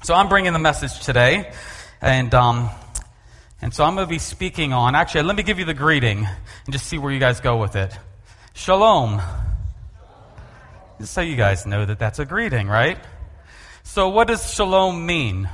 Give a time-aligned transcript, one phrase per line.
[0.00, 1.52] So I'm bringing the message today,
[2.00, 2.70] and um,
[3.60, 4.94] and so I'm going to be speaking on.
[4.94, 7.74] Actually, let me give you the greeting and just see where you guys go with
[7.74, 7.98] it.
[8.54, 9.20] Shalom.
[11.00, 12.96] Just so you guys know that that's a greeting, right?
[13.82, 15.48] So what does shalom mean?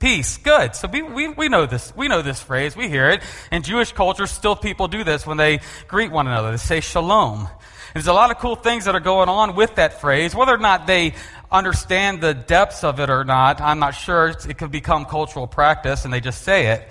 [0.00, 0.38] Peace.
[0.38, 0.74] Good.
[0.74, 1.94] So we, we, we know this.
[1.94, 2.76] We know this phrase.
[2.76, 3.22] We hear it.
[3.52, 6.50] In Jewish culture, still people do this when they greet one another.
[6.50, 7.48] They say shalom.
[7.96, 10.34] There's a lot of cool things that are going on with that phrase.
[10.34, 11.14] Whether or not they
[11.50, 14.28] understand the depths of it or not, I'm not sure.
[14.28, 16.88] It could become cultural practice and they just say it.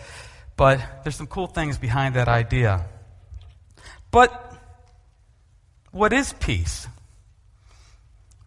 [0.58, 2.86] But there's some cool things behind that idea.
[4.12, 4.54] But
[5.92, 6.88] what is peace?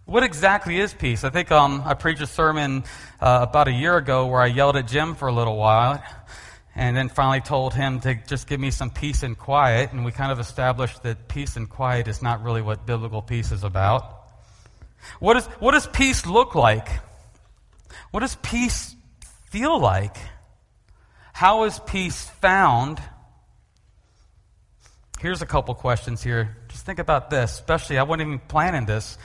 [0.07, 1.23] What exactly is peace?
[1.23, 2.85] I think um, I preached a sermon
[3.21, 6.03] uh, about a year ago where I yelled at Jim for a little while
[6.75, 9.93] and then finally told him to just give me some peace and quiet.
[9.93, 13.53] And we kind of established that peace and quiet is not really what biblical peace
[13.53, 14.18] is about.
[15.21, 16.89] What, is, what does peace look like?
[18.11, 18.95] What does peace
[19.51, 20.17] feel like?
[21.33, 23.01] How is peace found?
[25.21, 26.57] Here's a couple questions here.
[26.69, 29.19] Just think about this, especially, I wasn't even planning this.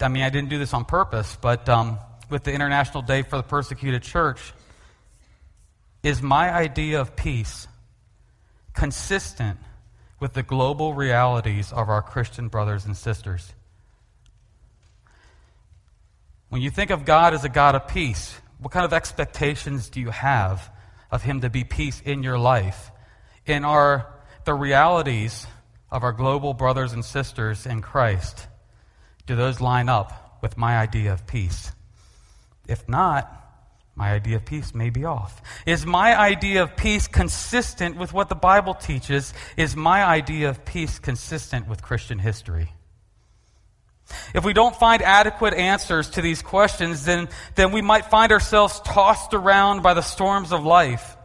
[0.00, 1.98] I mean, I didn't do this on purpose, but um,
[2.30, 4.52] with the International Day for the Persecuted Church,
[6.02, 7.66] is my idea of peace
[8.72, 9.58] consistent
[10.20, 13.52] with the global realities of our Christian brothers and sisters?
[16.48, 20.00] When you think of God as a God of peace, what kind of expectations do
[20.00, 20.70] you have
[21.10, 22.90] of Him to be peace in your life?
[23.46, 24.10] In our
[24.44, 25.46] the realities
[25.90, 28.46] of our global brothers and sisters in Christ?
[29.26, 31.72] Do those line up with my idea of peace?
[32.68, 33.30] If not,
[33.96, 35.40] my idea of peace may be off.
[35.66, 39.32] Is my idea of peace consistent with what the Bible teaches?
[39.56, 42.72] Is my idea of peace consistent with Christian history?
[44.34, 48.80] If we don't find adequate answers to these questions, then, then we might find ourselves
[48.80, 51.16] tossed around by the storms of life.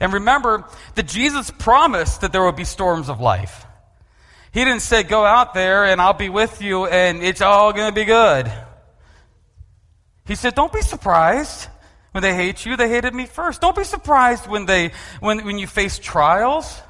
[0.00, 3.66] And remember that Jesus promised that there would be storms of life.
[4.52, 7.88] He didn't say, Go out there and I'll be with you and it's all going
[7.88, 8.52] to be good.
[10.26, 11.68] He said, Don't be surprised
[12.12, 12.76] when they hate you.
[12.76, 13.60] They hated me first.
[13.60, 16.80] Don't be surprised when, they, when, when you face trials.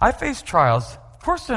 [0.00, 0.96] I face trials.
[1.14, 1.48] Of course,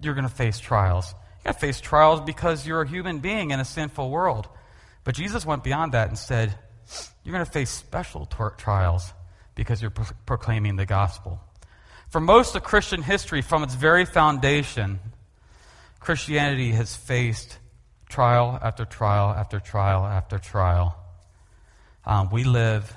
[0.00, 1.12] you're going to face trials.
[1.12, 4.48] You're going to face trials because you're a human being in a sinful world.
[5.04, 6.54] But Jesus went beyond that and said,
[7.24, 8.26] You're going to face special
[8.56, 9.12] trials
[9.54, 11.40] because you're pro- proclaiming the gospel.
[12.10, 15.00] For most of Christian history, from its very foundation,
[16.00, 17.58] Christianity has faced
[18.08, 20.96] trial after trial after trial after trial.
[22.06, 22.94] Um, we live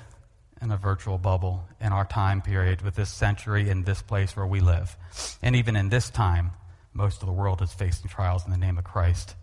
[0.62, 4.46] in a virtual bubble in our time period with this century in this place where
[4.46, 4.96] we live.
[5.42, 6.52] And even in this time,
[6.94, 9.34] most of the world is facing trials in the name of Christ.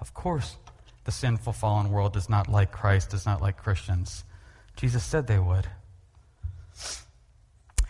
[0.00, 0.56] Of course,
[1.04, 4.24] the sinful, fallen world does not like Christ, does not like Christians.
[4.76, 5.66] Jesus said they would.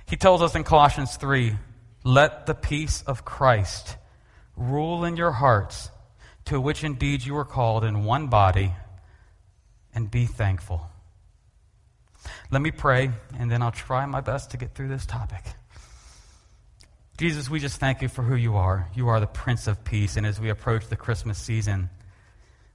[0.07, 1.57] He tells us in Colossians 3
[2.05, 3.97] let the peace of Christ
[4.57, 5.91] rule in your hearts,
[6.47, 8.73] to which indeed you were called in one body,
[9.95, 10.89] and be thankful.
[12.51, 15.45] Let me pray, and then I'll try my best to get through this topic.
[17.19, 18.89] Jesus, we just thank you for who you are.
[18.95, 21.91] You are the Prince of Peace, and as we approach the Christmas season,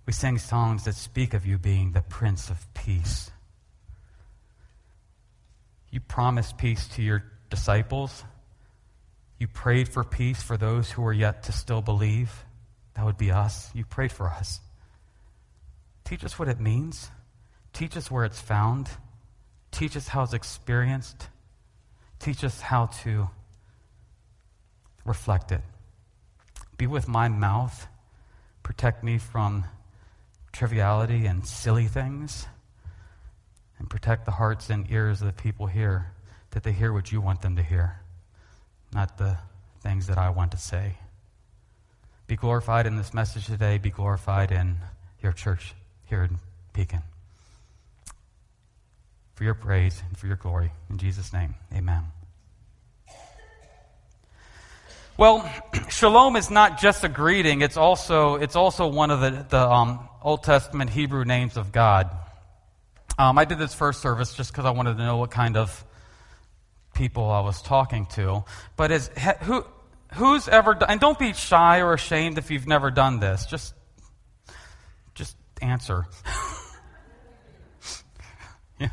[0.05, 3.31] we sing songs that speak of you being the Prince of Peace.
[5.91, 8.25] You promised peace to your disciples.
[9.39, 12.43] You prayed for peace for those who are yet to still believe.
[12.95, 13.69] That would be us.
[13.73, 14.59] You prayed for us.
[16.03, 17.09] Teach us what it means.
[17.71, 18.89] Teach us where it's found.
[19.71, 21.29] Teach us how it's experienced.
[22.19, 23.29] Teach us how to
[25.05, 25.61] reflect it.
[26.77, 27.87] Be with my mouth.
[28.63, 29.65] Protect me from
[30.51, 32.47] triviality and silly things
[33.79, 36.11] and protect the hearts and ears of the people here
[36.51, 37.99] that they hear what you want them to hear,
[38.93, 39.37] not the
[39.81, 40.95] things that I want to say.
[42.27, 43.77] Be glorified in this message today.
[43.77, 44.77] Be glorified in
[45.21, 45.73] your church
[46.05, 46.37] here in
[46.71, 47.01] Pekin.
[49.35, 50.71] For your praise and for your glory.
[50.89, 52.22] In Jesus' name, amen.
[55.15, 55.47] Well,
[55.89, 60.07] shalom is not just a greeting, it's also, it's also one of the, the um,
[60.23, 62.09] Old Testament Hebrew names of God.
[63.19, 65.85] Um, I did this first service just because I wanted to know what kind of
[66.95, 68.43] people I was talking to.
[68.75, 69.11] But is,
[69.41, 69.63] who,
[70.13, 73.45] who's ever and don't be shy or ashamed if you've never done this.
[73.45, 73.75] Just,
[75.13, 76.07] just answer.
[78.79, 78.89] yeah,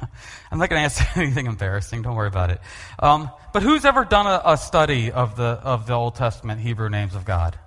[0.51, 2.03] I'm not going to answer anything embarrassing.
[2.03, 2.61] Don't worry about it.
[2.99, 6.89] Um, but who's ever done a, a study of the, of the Old Testament Hebrew
[6.89, 7.59] names of God?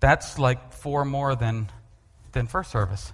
[0.00, 1.70] That's like four more than,
[2.32, 3.12] than first service.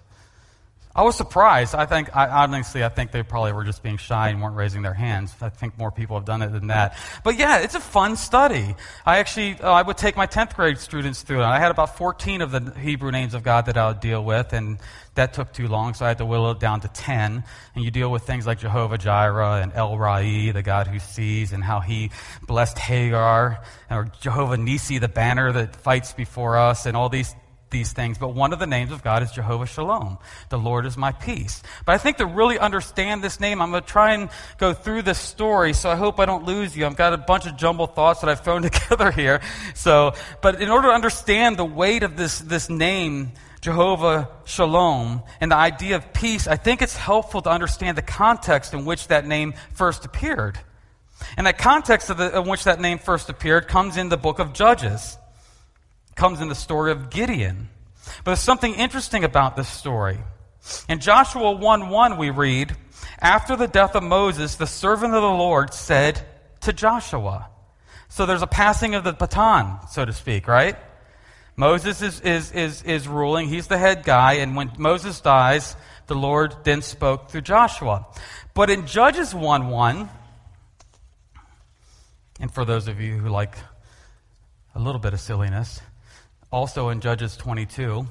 [0.95, 1.75] I was surprised.
[1.75, 4.83] I think, I, honestly, I think they probably were just being shy and weren't raising
[4.83, 5.35] their hands.
[5.41, 6.99] I think more people have done it than that.
[7.25, 8.75] But yeah, it's a fun study.
[9.07, 11.45] I actually, uh, I would take my 10th grade students through it.
[11.45, 14.53] I had about 14 of the Hebrew names of God that I would deal with,
[14.53, 14.79] and
[15.15, 17.43] that took too long, so I had to whittle it down to 10.
[17.75, 21.53] And you deal with things like Jehovah Jireh and El Roi, the God who sees,
[21.53, 22.11] and how he
[22.47, 27.35] blessed Hagar, or Jehovah Nisi, the banner that fights before us, and all these
[27.73, 30.19] these things, but one of the names of God is Jehovah Shalom.
[30.51, 31.61] The Lord is my peace.
[31.85, 35.03] But I think to really understand this name, I'm going to try and go through
[35.03, 36.87] this story, so I hope I don't lose you.
[36.87, 39.41] I've got a bunch of jumbled thoughts that I've thrown together here.
[39.75, 45.51] So, but in order to understand the weight of this, this name, Jehovah Shalom, and
[45.51, 49.27] the idea of peace, I think it's helpful to understand the context in which that
[49.27, 50.59] name first appeared.
[51.37, 54.39] And that context of the, in which that name first appeared comes in the book
[54.39, 55.17] of Judges
[56.15, 57.69] comes in the story of Gideon.
[58.19, 60.19] But there's something interesting about this story.
[60.89, 62.77] In Joshua 1 1, we read,
[63.21, 66.23] After the death of Moses, the servant of the Lord said
[66.61, 67.49] to Joshua.
[68.09, 70.77] So there's a passing of the baton, so to speak, right?
[71.57, 75.77] Moses is, is, is, is ruling, he's the head guy, and when Moses dies,
[76.07, 78.07] the Lord then spoke through Joshua.
[78.55, 80.09] But in Judges 1 1,
[82.41, 83.57] and for those of you who like
[84.75, 85.81] a little bit of silliness,
[86.53, 88.07] also in Judges 22,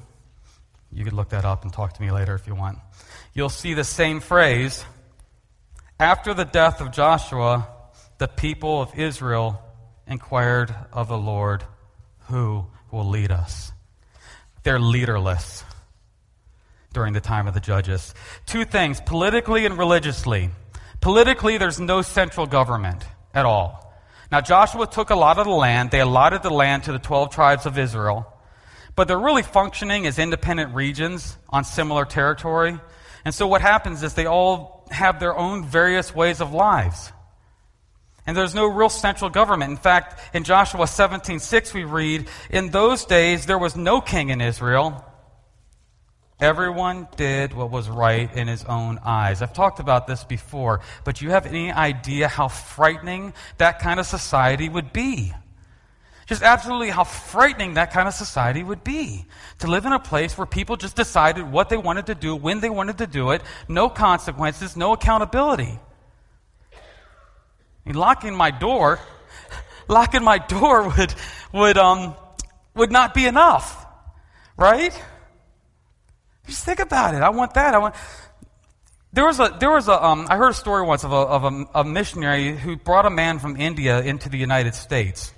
[0.92, 2.78] you could look that up and talk to me later if you want.
[3.32, 4.84] You'll see the same phrase.
[5.98, 7.68] After the death of Joshua,
[8.18, 9.62] the people of Israel
[10.06, 11.64] inquired of the Lord,
[12.28, 13.72] Who will lead us?
[14.64, 15.64] They're leaderless
[16.92, 18.14] during the time of the judges.
[18.46, 20.50] Two things politically and religiously.
[21.00, 23.04] Politically, there's no central government
[23.34, 23.82] at all.
[24.30, 25.90] Now, Joshua took a lot of the land.
[25.90, 28.31] They allotted the land to the 12 tribes of Israel.
[28.94, 32.78] But they're really functioning as independent regions on similar territory.
[33.24, 37.12] And so what happens is they all have their own various ways of lives.
[38.26, 39.70] And there's no real central government.
[39.70, 44.40] In fact, in Joshua 17:6 we read, "In those days there was no king in
[44.40, 45.04] Israel.
[46.38, 51.20] Everyone did what was right in his own eyes." I've talked about this before, but
[51.20, 55.34] you have any idea how frightening that kind of society would be?
[56.32, 59.26] Just absolutely how frightening that kind of society would be.
[59.58, 62.60] To live in a place where people just decided what they wanted to do, when
[62.60, 65.78] they wanted to do it, no consequences, no accountability.
[66.72, 66.78] I
[67.84, 68.98] mean, locking my door,
[69.88, 71.14] locking my door would,
[71.52, 72.14] would, um,
[72.74, 73.84] would not be enough,
[74.56, 74.98] right?
[76.46, 77.20] Just think about it.
[77.20, 77.74] I want that.
[77.74, 77.94] I want.
[79.12, 81.44] There was a, there was a, um, I heard a story once of a, of
[81.44, 85.34] a, a missionary who brought a man from India into the United States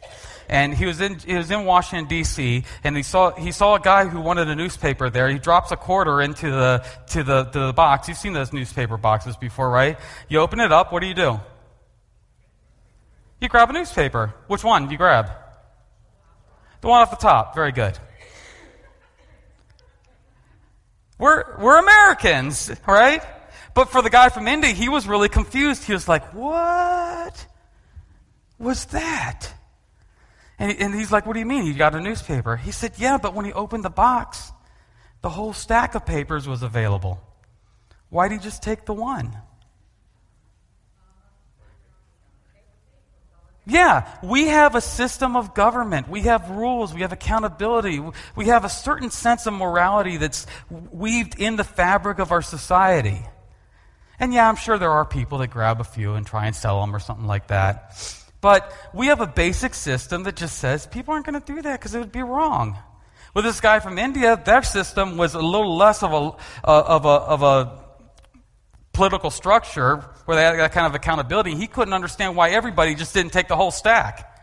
[0.49, 2.64] and he was in he was in Washington D.C.
[2.82, 5.29] and he saw he saw a guy who wanted a newspaper there.
[5.29, 8.08] He drops a quarter into the to the to the box.
[8.08, 9.99] You've seen those newspaper boxes before, right?
[10.29, 10.93] You open it up.
[10.93, 11.41] What do you do?
[13.41, 14.35] You grab a newspaper.
[14.46, 15.31] Which one do you grab?
[16.81, 17.55] The one off the top.
[17.55, 17.99] Very good.
[21.19, 23.23] We're we're Americans, right?
[23.75, 25.85] But for the guy from India, he was really confused.
[25.85, 27.46] He was like, "What
[28.58, 29.52] was that?"
[30.59, 31.67] And, and he's like, What do you mean?
[31.67, 32.56] You got a newspaper?
[32.56, 34.53] He said, Yeah, but when he opened the box,
[35.23, 37.20] the whole stack of papers was available.
[38.11, 39.37] Why did he just take the one?
[43.67, 46.08] Yeah, we have a system of government.
[46.08, 46.93] We have rules.
[46.93, 48.03] We have accountability.
[48.37, 53.23] We have a certain sense of morality that's weaved in the fabric of our society.
[54.20, 56.81] And yeah, I'm sure there are people that grab a few and try and sell
[56.81, 57.99] them or something like that.
[58.44, 61.81] But we have a basic system that just says people aren't going to do that
[61.81, 62.77] because it would be wrong.
[63.32, 67.06] With this guy from India, their system was a little less of a, uh, of
[67.06, 67.82] a, of a
[68.93, 71.55] political structure where they had that kind of accountability.
[71.55, 74.39] He couldn't understand why everybody just didn't take the whole stack.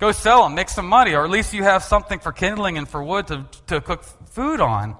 [0.00, 2.88] Go sell them, make some money, or at least you have something for kindling and
[2.88, 4.96] for wood to, to cook food on.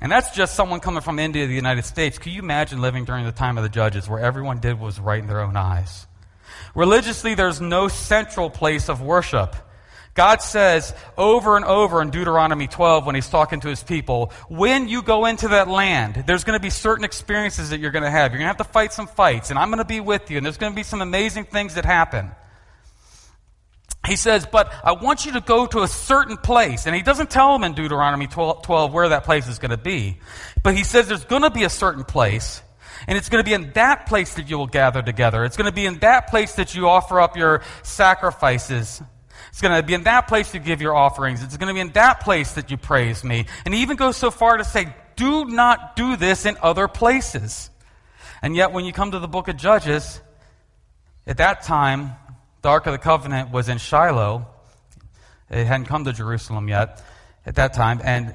[0.00, 2.16] And that's just someone coming from India to the United States.
[2.16, 4.98] Can you imagine living during the time of the judges where everyone did what was
[4.98, 6.06] right in their own eyes?
[6.78, 9.56] Religiously, there's no central place of worship.
[10.14, 14.86] God says over and over in Deuteronomy 12 when he's talking to his people, when
[14.86, 18.10] you go into that land, there's going to be certain experiences that you're going to
[18.10, 18.30] have.
[18.30, 20.36] You're going to have to fight some fights, and I'm going to be with you,
[20.36, 22.30] and there's going to be some amazing things that happen.
[24.06, 26.86] He says, but I want you to go to a certain place.
[26.86, 29.76] And he doesn't tell them in Deuteronomy 12, 12 where that place is going to
[29.76, 30.18] be.
[30.62, 32.62] But he says there's going to be a certain place.
[33.06, 35.44] And it's going to be in that place that you will gather together.
[35.44, 39.00] It's going to be in that place that you offer up your sacrifices.
[39.48, 41.42] It's going to be in that place you give your offerings.
[41.42, 43.46] It's going to be in that place that you praise me.
[43.64, 47.70] And he even goes so far to say, do not do this in other places.
[48.40, 50.20] And yet, when you come to the book of Judges,
[51.26, 52.12] at that time,
[52.62, 54.46] the Ark of the Covenant was in Shiloh.
[55.50, 57.02] It hadn't come to Jerusalem yet
[57.44, 58.00] at that time.
[58.04, 58.34] And,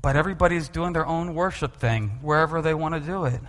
[0.00, 3.40] but everybody's doing their own worship thing wherever they want to do it.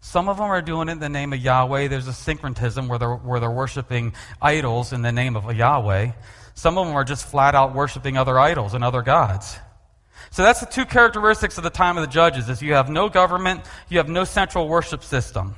[0.00, 1.88] Some of them are doing it in the name of Yahweh.
[1.88, 6.12] There's a syncretism where they're, where they're worshiping idols in the name of Yahweh.
[6.54, 9.58] Some of them are just flat out worshiping other idols and other gods.
[10.30, 13.08] So that's the two characteristics of the time of the judges is you have no
[13.08, 15.54] government, you have no central worship system.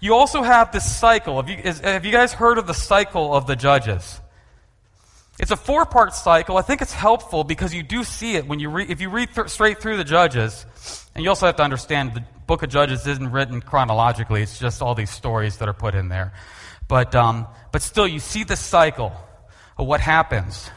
[0.00, 1.36] You also have this cycle.
[1.36, 4.20] Have you, is, have you guys heard of the cycle of the judges?
[5.40, 6.58] It's a four part cycle.
[6.58, 9.34] I think it's helpful because you do see it when you read, if you read
[9.34, 10.66] th- straight through the Judges,
[11.14, 14.82] and you also have to understand the book of Judges isn't written chronologically, it's just
[14.82, 16.32] all these stories that are put in there.
[16.88, 19.12] But, um, but still, you see the cycle
[19.78, 20.68] of what happens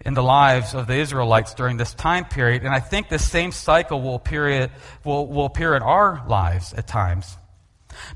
[0.00, 3.52] in the lives of the Israelites during this time period, and I think the same
[3.52, 4.70] cycle will appear,
[5.04, 7.36] will, will appear in our lives at times.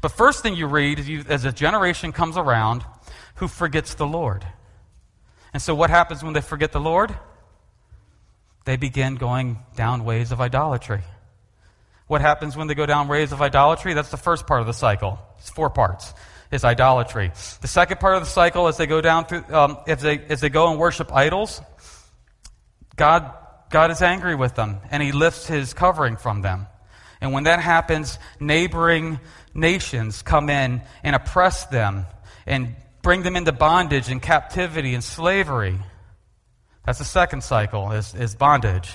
[0.00, 2.82] But first thing you read is you, as a generation comes around
[3.34, 4.42] who forgets the Lord.
[5.52, 7.14] And so, what happens when they forget the Lord?
[8.64, 11.02] They begin going down ways of idolatry.
[12.06, 13.94] What happens when they go down ways of idolatry?
[13.94, 15.18] That's the first part of the cycle.
[15.38, 16.14] It's four parts.
[16.52, 17.32] Is idolatry.
[17.60, 20.40] The second part of the cycle, as they go down through, um, as they as
[20.40, 21.60] they go and worship idols,
[22.94, 23.34] God
[23.68, 26.68] God is angry with them, and He lifts His covering from them.
[27.20, 29.18] And when that happens, neighboring
[29.54, 32.06] nations come in and oppress them
[32.46, 35.78] and bring them into bondage and captivity and slavery.
[36.84, 38.92] That's the second cycle, is, is bondage.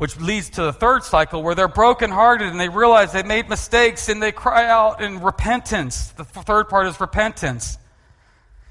[0.00, 4.08] Which leads to the third cycle where they're brokenhearted and they realize they made mistakes
[4.08, 6.08] and they cry out in repentance.
[6.12, 7.76] The third part is repentance.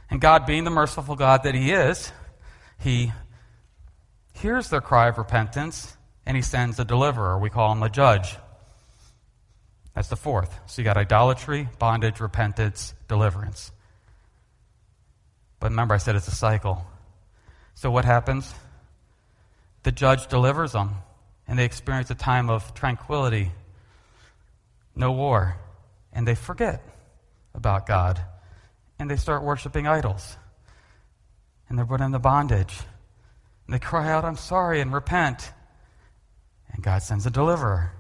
[0.09, 2.11] And God, being the merciful God that He is,
[2.79, 3.11] He
[4.33, 5.95] hears their cry of repentance
[6.25, 7.37] and He sends a deliverer.
[7.37, 8.35] We call him a judge.
[9.93, 10.59] That's the fourth.
[10.65, 13.71] So you got idolatry, bondage, repentance, deliverance.
[15.59, 16.83] But remember, I said it's a cycle.
[17.75, 18.51] So what happens?
[19.83, 20.95] The judge delivers them,
[21.49, 23.51] and they experience a time of tranquility,
[24.95, 25.57] no war,
[26.13, 26.81] and they forget
[27.55, 28.21] about God,
[28.99, 30.37] and they start worshiping idols,
[31.67, 32.79] and they're put into bondage,
[33.65, 35.51] and they cry out, I'm sorry, and repent,
[36.71, 37.93] and God sends a deliverer.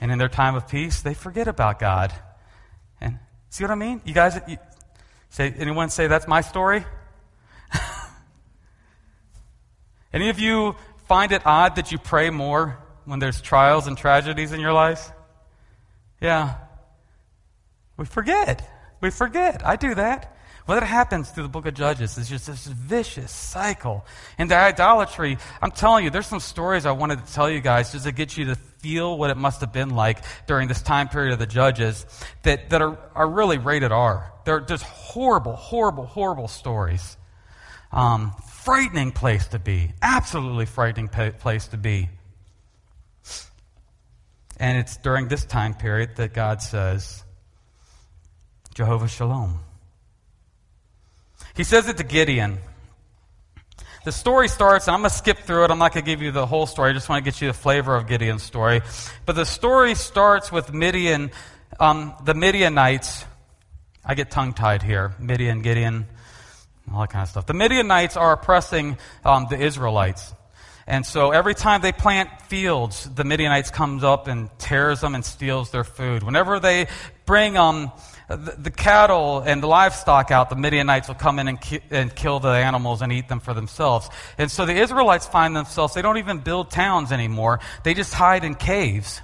[0.00, 2.12] And in their time of peace, they forget about God.
[3.00, 3.18] And
[3.50, 4.00] see what I mean?
[4.04, 4.58] You guys, you,
[5.30, 6.84] Say, anyone say that's my story?
[10.12, 10.76] Any of you
[11.08, 15.10] find it odd that you pray more when there's trials and tragedies in your life?
[16.20, 16.54] Yeah.
[17.96, 18.68] We forget.
[19.00, 19.66] We forget.
[19.66, 20.36] I do that.
[20.66, 22.18] Well, that happens through the book of Judges.
[22.18, 24.04] It's just this vicious cycle.
[24.36, 27.92] And the idolatry, I'm telling you, there's some stories I wanted to tell you guys
[27.92, 31.08] just to get you to feel what it must have been like during this time
[31.08, 32.04] period of the Judges
[32.42, 34.32] that, that are, are really rated R.
[34.44, 37.16] They're just horrible, horrible, horrible stories.
[37.92, 38.32] Um,
[38.66, 39.92] frightening place to be.
[40.02, 42.08] Absolutely frightening place to be.
[44.56, 47.22] And it's during this time period that God says,
[48.74, 49.60] Jehovah Shalom.
[51.54, 52.58] He says it to Gideon.
[54.04, 55.70] The story starts, and I'm going to skip through it.
[55.70, 56.90] I'm not going to give you the whole story.
[56.90, 58.80] I just want to get you the flavor of Gideon's story.
[59.26, 61.30] But the story starts with Midian,
[61.78, 63.24] um, the Midianites.
[64.04, 65.14] I get tongue tied here.
[65.20, 66.06] Midian, Gideon,
[66.92, 67.46] all that kind of stuff.
[67.46, 70.32] The Midianites are oppressing um, the Israelites.
[70.86, 75.24] And so every time they plant fields, the Midianites comes up and tears them and
[75.24, 76.22] steals their food.
[76.22, 76.86] Whenever they
[77.24, 77.90] bring um,
[78.28, 82.14] the, the, cattle and the livestock out, the Midianites will come in and, ki- and
[82.14, 84.08] kill the animals and eat them for themselves.
[84.38, 87.58] And so the Israelites find themselves, they don't even build towns anymore.
[87.82, 89.20] They just hide in caves.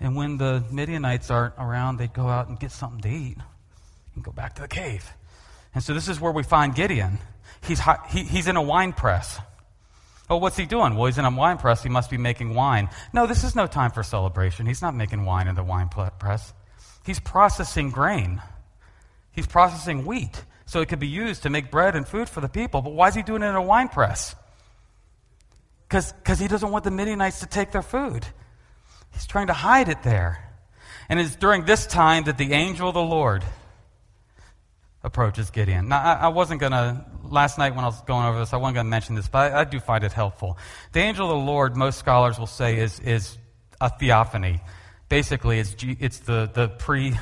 [0.00, 3.38] And when the Midianites aren't around, they go out and get something to eat
[4.16, 5.08] and go back to the cave.
[5.76, 7.18] And so this is where we find Gideon.
[7.62, 9.38] He's, he, he's in a wine press.
[10.30, 10.96] Oh, what's he doing?
[10.96, 11.82] Well, he's in a wine press.
[11.82, 12.88] He must be making wine.
[13.12, 14.64] No, this is no time for celebration.
[14.64, 16.54] He's not making wine in the wine press.
[17.04, 18.40] He's processing grain,
[19.32, 22.48] he's processing wheat so it could be used to make bread and food for the
[22.48, 22.80] people.
[22.80, 24.34] But why is he doing it in a wine press?
[25.90, 28.24] Because he doesn't want the Midianites to take their food.
[29.12, 30.42] He's trying to hide it there.
[31.10, 33.44] And it's during this time that the angel of the Lord
[35.06, 35.88] approaches Gideon.
[35.88, 38.56] Now, I, I wasn't going to, last night when I was going over this, I
[38.56, 40.58] wasn't going to mention this, but I, I, do find it helpful.
[40.92, 43.38] The angel of the Lord, most scholars will say, is, is
[43.80, 44.60] a theophany.
[45.08, 47.16] Basically, it's, G, it's the, the pre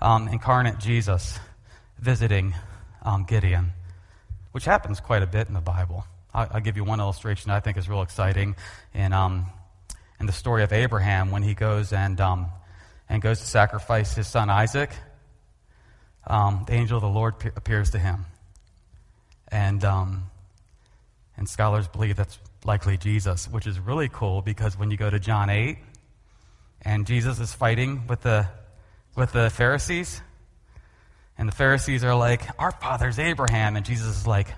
[0.00, 1.38] um, incarnate Jesus
[2.00, 2.54] visiting
[3.02, 3.72] um, Gideon,
[4.50, 6.04] which happens quite a bit in the Bible.
[6.34, 8.56] I'll, I'll give you one illustration I think is real exciting
[8.92, 9.46] in, um,
[10.18, 12.46] in the story of Abraham when he goes and, um,
[13.08, 14.90] and goes to sacrifice his son Isaac.
[16.26, 18.26] Um, the angel of the Lord pe- appears to him.
[19.48, 20.30] And, um,
[21.36, 25.20] and scholars believe that's likely Jesus, which is really cool because when you go to
[25.20, 25.78] John 8
[26.82, 28.48] and Jesus is fighting with the,
[29.14, 30.20] with the Pharisees,
[31.38, 33.76] and the Pharisees are like, Our father's Abraham.
[33.76, 34.48] And Jesus is like,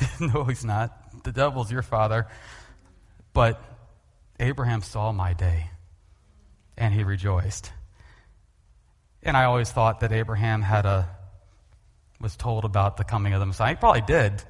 [0.20, 1.24] No, he's not.
[1.24, 2.26] The devil's your father.
[3.32, 3.62] But
[4.40, 5.70] Abraham saw my day,
[6.76, 7.72] and he rejoiced.
[9.22, 11.08] And I always thought that Abraham had a
[12.20, 13.70] was told about the coming of the Messiah.
[13.70, 14.42] He probably did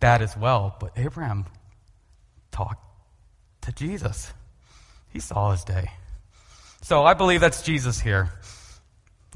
[0.00, 1.46] that as well, but Abraham
[2.50, 2.82] talked
[3.62, 4.32] to Jesus.
[5.10, 5.90] He saw his day.
[6.82, 8.30] So I believe that's Jesus here.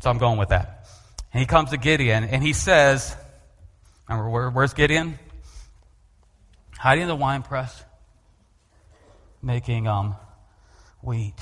[0.01, 0.89] So I'm going with that.
[1.33, 3.15] And he comes to Gideon and he says,
[4.09, 5.19] remember, where, where's Gideon?
[6.79, 7.83] Hiding in the wine press,
[9.43, 10.17] making um,
[11.03, 11.35] wheat,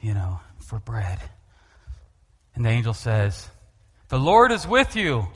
[0.00, 1.18] you know, for bread.
[2.54, 3.48] And the angel says,
[4.08, 5.26] The Lord is with you,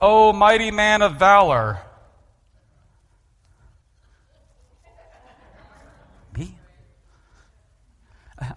[0.00, 1.78] O mighty man of valor.
[6.36, 6.54] Me?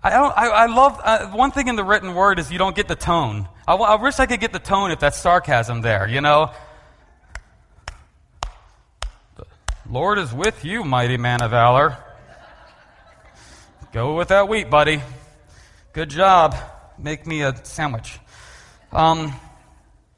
[0.03, 2.75] I, don't, I, I love, uh, one thing in the written word is you don't
[2.75, 3.48] get the tone.
[3.68, 6.51] I, I wish I could get the tone if that's sarcasm there, you know?
[9.38, 9.46] The
[9.89, 11.98] Lord is with you, mighty man of valor.
[13.94, 15.01] Go with that wheat, buddy.
[15.94, 16.56] Good job.
[17.01, 18.20] Make me a sandwich.
[18.91, 19.34] Um,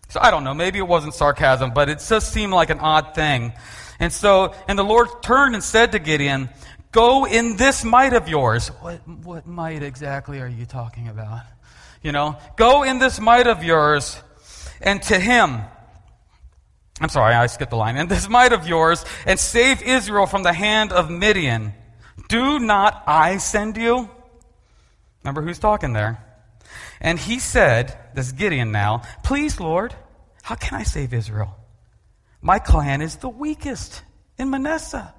[0.10, 0.54] so I don't know.
[0.54, 3.54] Maybe it wasn't sarcasm, but it just seemed like an odd thing.
[4.00, 6.50] And so, and the Lord turned and said to Gideon,
[6.92, 8.68] Go in this might of yours.
[8.68, 11.42] What, what might exactly are you talking about?
[12.04, 14.22] You know, go in this might of yours
[14.82, 15.62] and to him.
[17.00, 17.96] I'm sorry, I skipped the line.
[17.96, 21.74] And this might of yours and save Israel from the hand of Midian.
[22.28, 24.10] Do not I send you?
[25.24, 26.22] Remember who's talking there?
[27.04, 29.94] And he said, this is Gideon now, please, Lord,
[30.42, 31.56] how can I save Israel?
[32.42, 34.02] My clan is the weakest
[34.40, 35.14] in Manasseh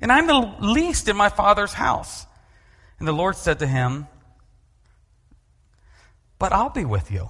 [0.00, 2.26] and I'm the least in my father's house.
[2.98, 4.06] And the Lord said to him,
[6.38, 7.28] But I'll be with you.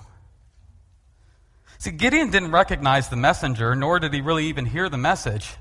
[1.78, 5.54] See, Gideon didn't recognize the messenger, nor did he really even hear the message.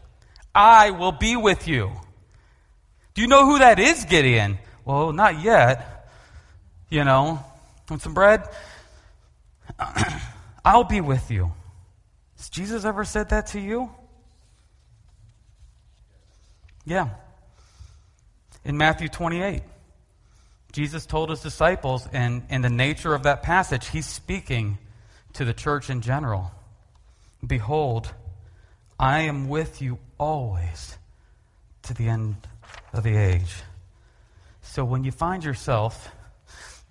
[0.54, 1.92] I will be with you.
[3.14, 4.58] Do you know who that is, Gideon?
[4.86, 6.10] Well, not yet.
[6.90, 7.44] You know,
[7.90, 8.48] want some bread?
[10.66, 11.52] I'll be with you.
[12.38, 13.92] Has Jesus ever said that to you?
[16.86, 17.10] Yeah.
[18.64, 19.62] In Matthew 28,
[20.72, 24.78] Jesus told his disciples, and in the nature of that passage, he's speaking
[25.34, 26.52] to the church in general
[27.46, 28.12] Behold,
[29.00, 30.98] I am with you always
[31.84, 32.36] to the end
[32.92, 33.54] of the age.
[34.62, 36.12] So when you find yourself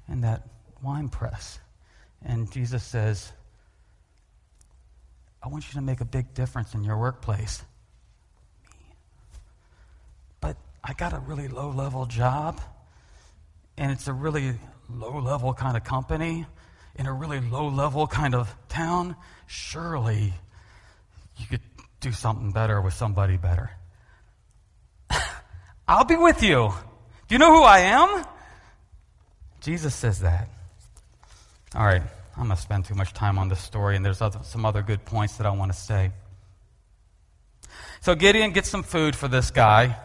[0.09, 0.47] in that
[0.85, 1.59] wine press,
[2.25, 3.33] and Jesus says,
[5.42, 7.62] I want you to make a big difference in your workplace.
[10.40, 12.61] But I got a really low level job,
[13.77, 14.55] and it's a really
[14.88, 16.47] low level kind of company
[16.97, 19.16] in a really low level kind of town.
[19.47, 20.33] Surely
[21.37, 21.61] you could
[22.01, 23.70] do something better with somebody better.
[25.88, 26.73] I'll be with you.
[27.29, 28.25] Do you know who I am?
[29.61, 30.49] Jesus says that.
[31.77, 32.03] All right,
[32.37, 34.81] I'm going to spend too much time on this story, and there's other, some other
[34.81, 36.13] good points that I want to say.
[38.01, 39.97] So Gideon gets some food for this guy.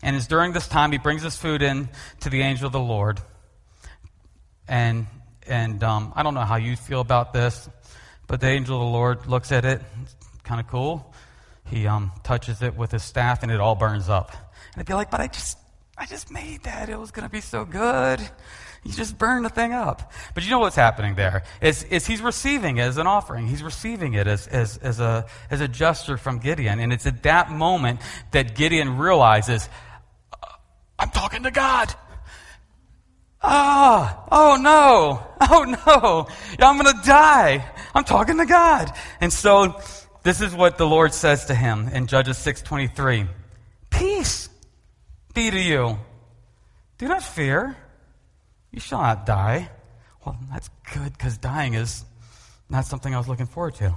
[0.00, 1.88] And it's during this time he brings his food in
[2.20, 3.20] to the angel of the Lord.
[4.68, 5.06] And,
[5.46, 7.68] and um, I don't know how you feel about this,
[8.28, 9.80] but the angel of the Lord looks at it.
[10.44, 11.12] Kind of cool.
[11.66, 14.30] He um, touches it with his staff and it all burns up.
[14.74, 15.58] And I'd be like, but I just,
[15.98, 16.88] I just made that.
[16.88, 18.20] It was going to be so good.
[18.84, 20.12] You just burn the thing up.
[20.34, 21.44] But you know what's happening there?
[21.60, 23.46] Is, is he's receiving it as an offering.
[23.46, 26.80] He's receiving it as, as, as, a, as a gesture from Gideon.
[26.80, 28.00] And it's at that moment
[28.32, 29.68] that Gideon realizes,
[30.98, 31.94] I'm talking to God.
[33.44, 37.64] Ah, oh no, oh no, I'm going to die.
[37.94, 38.92] I'm talking to God.
[39.20, 39.80] And so
[40.22, 43.28] this is what the Lord says to him in Judges 6:23.
[43.90, 44.48] Peace
[45.34, 45.98] be to you.
[46.98, 47.76] Do not fear.
[48.72, 49.70] You shall not die.
[50.24, 52.04] Well, that's good because dying is
[52.68, 53.94] not something I was looking forward to.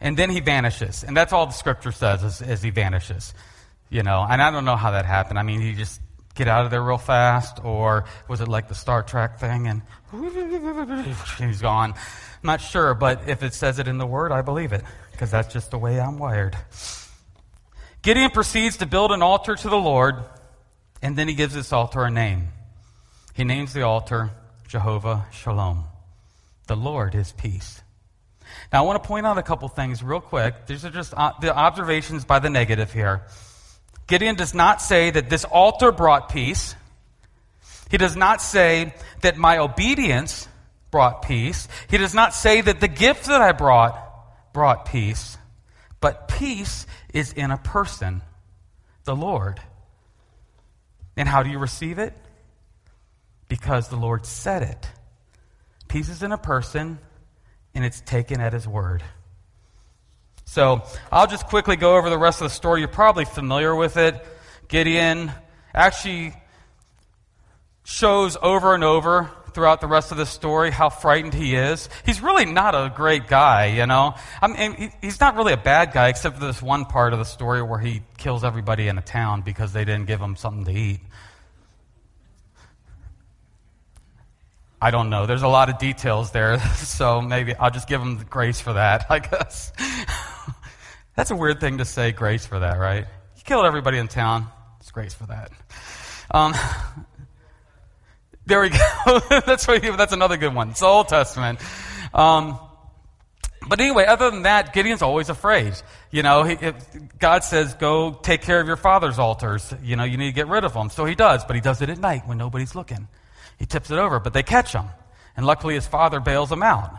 [0.00, 1.02] And then he vanishes.
[1.02, 3.34] And that's all the scripture says is, is he vanishes.
[3.90, 5.38] You know, and I don't know how that happened.
[5.38, 6.00] I mean, he just
[6.34, 9.82] get out of there real fast, or was it like the Star Trek thing and
[11.38, 11.92] he's gone?
[11.92, 15.30] I'm not sure, but if it says it in the Word, I believe it, because
[15.30, 16.56] that's just the way I'm wired.
[18.02, 20.22] Gideon proceeds to build an altar to the Lord,
[21.02, 22.48] and then he gives this altar a name.
[23.34, 24.30] He names the altar
[24.66, 25.84] Jehovah Shalom.
[26.66, 27.80] The Lord is peace.
[28.72, 30.66] Now, I want to point out a couple things real quick.
[30.66, 33.22] These are just uh, the observations by the negative here.
[34.06, 36.74] Gideon does not say that this altar brought peace.
[37.90, 40.48] He does not say that my obedience
[40.90, 41.68] brought peace.
[41.88, 45.38] He does not say that the gift that I brought brought peace.
[46.00, 48.22] But peace is in a person,
[49.04, 49.60] the Lord.
[51.18, 52.14] And how do you receive it?
[53.48, 54.88] Because the Lord said it.
[55.88, 57.00] Peace is in a person,
[57.74, 59.02] and it's taken at his word.
[60.44, 62.80] So I'll just quickly go over the rest of the story.
[62.80, 64.24] You're probably familiar with it.
[64.68, 65.32] Gideon
[65.74, 66.34] actually
[67.82, 71.88] shows over and over throughout the rest of the story how frightened he is.
[72.06, 74.14] He's really not a great guy, you know.
[74.40, 77.24] I mean, he's not really a bad guy, except for this one part of the
[77.24, 80.70] story where he kills everybody in a town because they didn't give him something to
[80.70, 81.00] eat.
[84.80, 85.26] I don't know.
[85.26, 89.06] There's a lot of details there, so maybe I'll just give him grace for that,
[89.10, 89.72] I guess.
[91.16, 93.06] That's a weird thing to say, grace for that, right?
[93.34, 94.46] He killed everybody in town.
[94.78, 95.50] It's grace for that.
[96.30, 96.54] Um,
[98.48, 99.20] there we go.
[99.46, 100.70] that's, what, that's another good one.
[100.70, 101.60] It's the Old Testament.
[102.14, 102.58] Um,
[103.68, 105.74] but anyway, other than that, Gideon's always afraid.
[106.10, 106.56] You know, he,
[107.18, 109.74] God says, go take care of your father's altars.
[109.82, 110.88] You know, you need to get rid of them.
[110.88, 113.08] So he does, but he does it at night when nobody's looking.
[113.58, 114.86] He tips it over, but they catch him.
[115.36, 116.98] And luckily his father bails him out.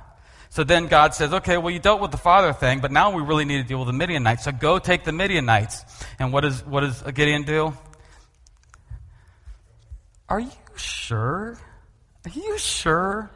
[0.52, 3.24] So then God says, okay, well, you dealt with the father thing, but now we
[3.24, 4.44] really need to deal with the Midianites.
[4.44, 5.84] So go take the Midianites.
[6.20, 7.74] And what, is, what does Gideon do?
[10.28, 11.58] Are you sure?
[12.26, 13.30] Are you sure?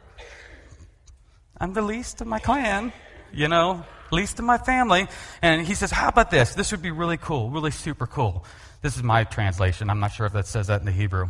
[1.58, 2.92] I'm the least of my clan,
[3.32, 5.06] you know, least of my family.
[5.40, 6.54] And he says, how about this?
[6.54, 8.44] This would be really cool, really super cool.
[8.82, 9.88] This is my translation.
[9.88, 11.28] I'm not sure if that says that in the Hebrew.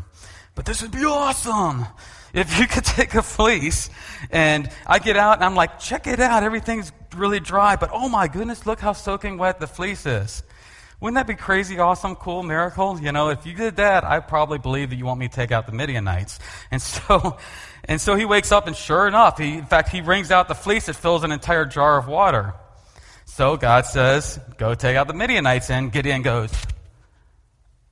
[0.55, 1.87] But this would be awesome
[2.33, 3.91] if you could take a fleece
[4.31, 8.09] and I get out and I'm like, check it out, everything's really dry, but oh
[8.09, 10.43] my goodness, look how soaking wet the fleece is.
[11.05, 12.99] Wouldn't that be crazy, awesome, cool, miracle?
[12.99, 15.53] You know, if you did that, I probably believe that you want me to take
[15.53, 16.39] out the Midianites.
[16.71, 17.37] And so,
[17.85, 20.55] and so he wakes up and sure enough, he, in fact, he wrings out the
[20.55, 22.55] fleece, that fills an entire jar of water.
[23.27, 26.51] So God says, go take out the Midianites and Gideon goes,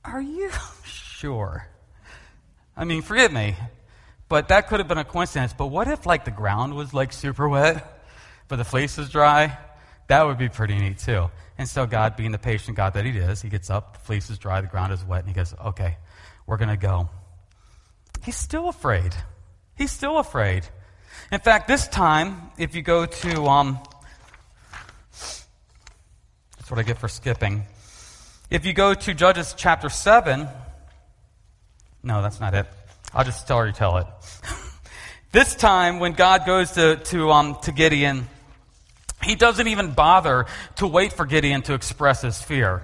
[0.03, 0.49] are you
[0.83, 1.67] sure?
[2.75, 3.55] I mean, forgive me,
[4.27, 5.53] but that could have been a coincidence.
[5.53, 8.03] But what if, like, the ground was, like, super wet,
[8.47, 9.55] but the fleece was dry?
[10.07, 11.29] That would be pretty neat, too.
[11.57, 14.29] And so, God, being the patient God that He is, He gets up, the fleece
[14.29, 15.97] is dry, the ground is wet, and He goes, okay,
[16.47, 17.09] we're going to go.
[18.23, 19.13] He's still afraid.
[19.75, 20.65] He's still afraid.
[21.31, 23.79] In fact, this time, if you go to, um,
[25.11, 27.63] that's what I get for skipping.
[28.49, 30.47] If you go to Judges chapter 7,
[32.03, 32.67] no, that's not it.
[33.13, 34.07] I'll just you tell it.
[35.31, 38.27] this time, when God goes to, to, um, to Gideon,
[39.23, 40.45] he doesn't even bother
[40.77, 42.83] to wait for Gideon to express his fear.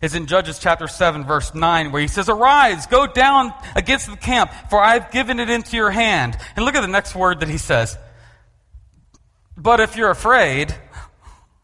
[0.00, 4.16] It's in Judges chapter 7, verse 9, where he says, Arise, go down against the
[4.16, 6.36] camp, for I have given it into your hand.
[6.54, 7.98] And look at the next word that he says.
[9.56, 10.72] But if you're afraid,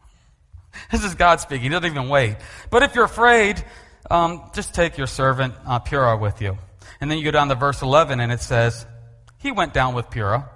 [0.91, 2.35] this is God speaking, he doesn't even wait.
[2.69, 3.63] But if you're afraid,
[4.11, 6.57] um, just take your servant uh, Purah with you.
[6.99, 8.85] And then you go down to verse 11 and it says,
[9.37, 10.49] He went down with Purah.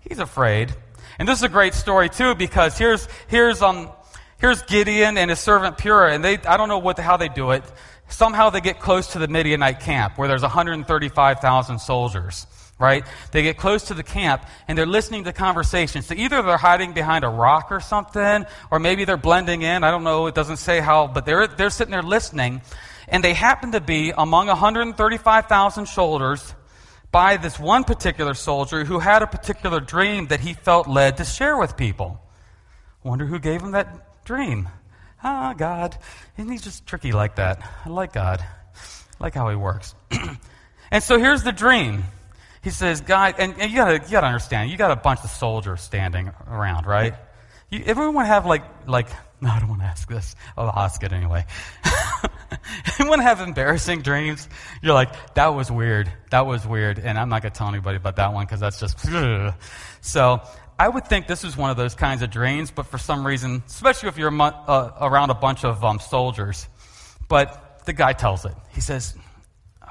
[0.00, 0.74] He's afraid.
[1.18, 3.90] And this is a great story too because here's, here's, um,
[4.38, 7.50] here's Gideon and his servant Purah and they, I don't know what, how they do
[7.52, 7.64] it.
[8.08, 12.46] Somehow they get close to the Midianite camp where there's 135,000 soldiers
[12.78, 13.06] right?
[13.30, 16.06] They get close to the camp and they're listening to conversations.
[16.06, 19.84] So either they're hiding behind a rock or something, or maybe they're blending in.
[19.84, 20.26] I don't know.
[20.26, 22.62] It doesn't say how, but they're, they're sitting there listening
[23.08, 26.54] and they happen to be among 135,000 soldiers
[27.14, 31.24] by this one particular soldier who had a particular dream that he felt led to
[31.24, 32.20] share with people.
[33.04, 34.68] Wonder who gave him that dream?
[35.22, 35.96] Ah, God.
[36.36, 37.62] Isn't he just tricky like that?
[37.84, 38.40] I like God.
[38.40, 39.94] I like how he works.
[40.90, 42.02] and so here's the dream.
[42.64, 45.30] He says, "God," and, and you gotta you gotta understand, you got a bunch of
[45.30, 47.14] soldiers standing around, right?
[47.70, 49.08] You, everyone have like like
[49.40, 50.34] no, I don't want to ask this.
[50.56, 51.44] I'll ask it anyway.
[52.98, 54.48] Anyone have embarrassing dreams?
[54.82, 56.10] You're like, that was weird.
[56.30, 56.98] That was weird.
[56.98, 59.06] And I'm not going to tell anybody about that one because that's just.
[59.08, 59.54] Ugh.
[60.00, 60.42] So
[60.78, 63.62] I would think this was one of those kinds of dreams, but for some reason,
[63.66, 66.68] especially if you're uh, around a bunch of um, soldiers.
[67.26, 68.52] But the guy tells it.
[68.74, 69.14] He says,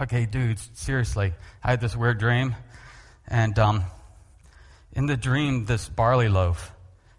[0.02, 2.56] Okay, dudes, seriously, I had this weird dream.
[3.28, 3.84] And um,
[4.92, 6.72] in the dream, this barley loaf,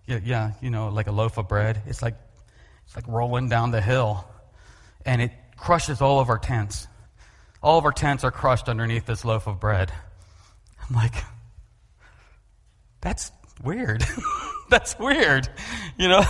[0.07, 2.16] yeah, yeah, you know, like a loaf of bread, it's like,
[2.85, 4.25] it's like rolling down the hill.
[5.07, 5.33] And it
[5.64, 6.88] crushes all of our tents.
[7.62, 9.90] All of our tents are crushed underneath this loaf of bread.
[10.79, 11.14] I'm like,
[13.00, 14.05] that's weird.
[14.68, 15.48] that's weird.
[15.96, 16.24] You know,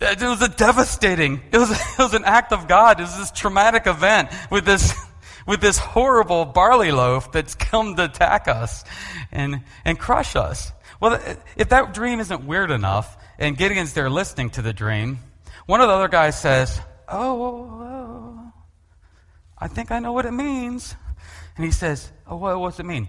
[0.00, 3.00] it was a devastating, it was, it was an act of God.
[3.00, 4.94] It was this traumatic event with this,
[5.46, 8.84] with this horrible barley loaf that's come to attack us
[9.32, 10.70] and, and crush us.
[11.00, 11.20] Well,
[11.56, 15.18] if that dream isn't weird enough, and Gideon's there listening to the dream,
[15.66, 18.07] one of the other guys says, Oh,
[19.60, 20.94] I think I know what it means.
[21.56, 23.08] And he says, Oh, what, what's it mean?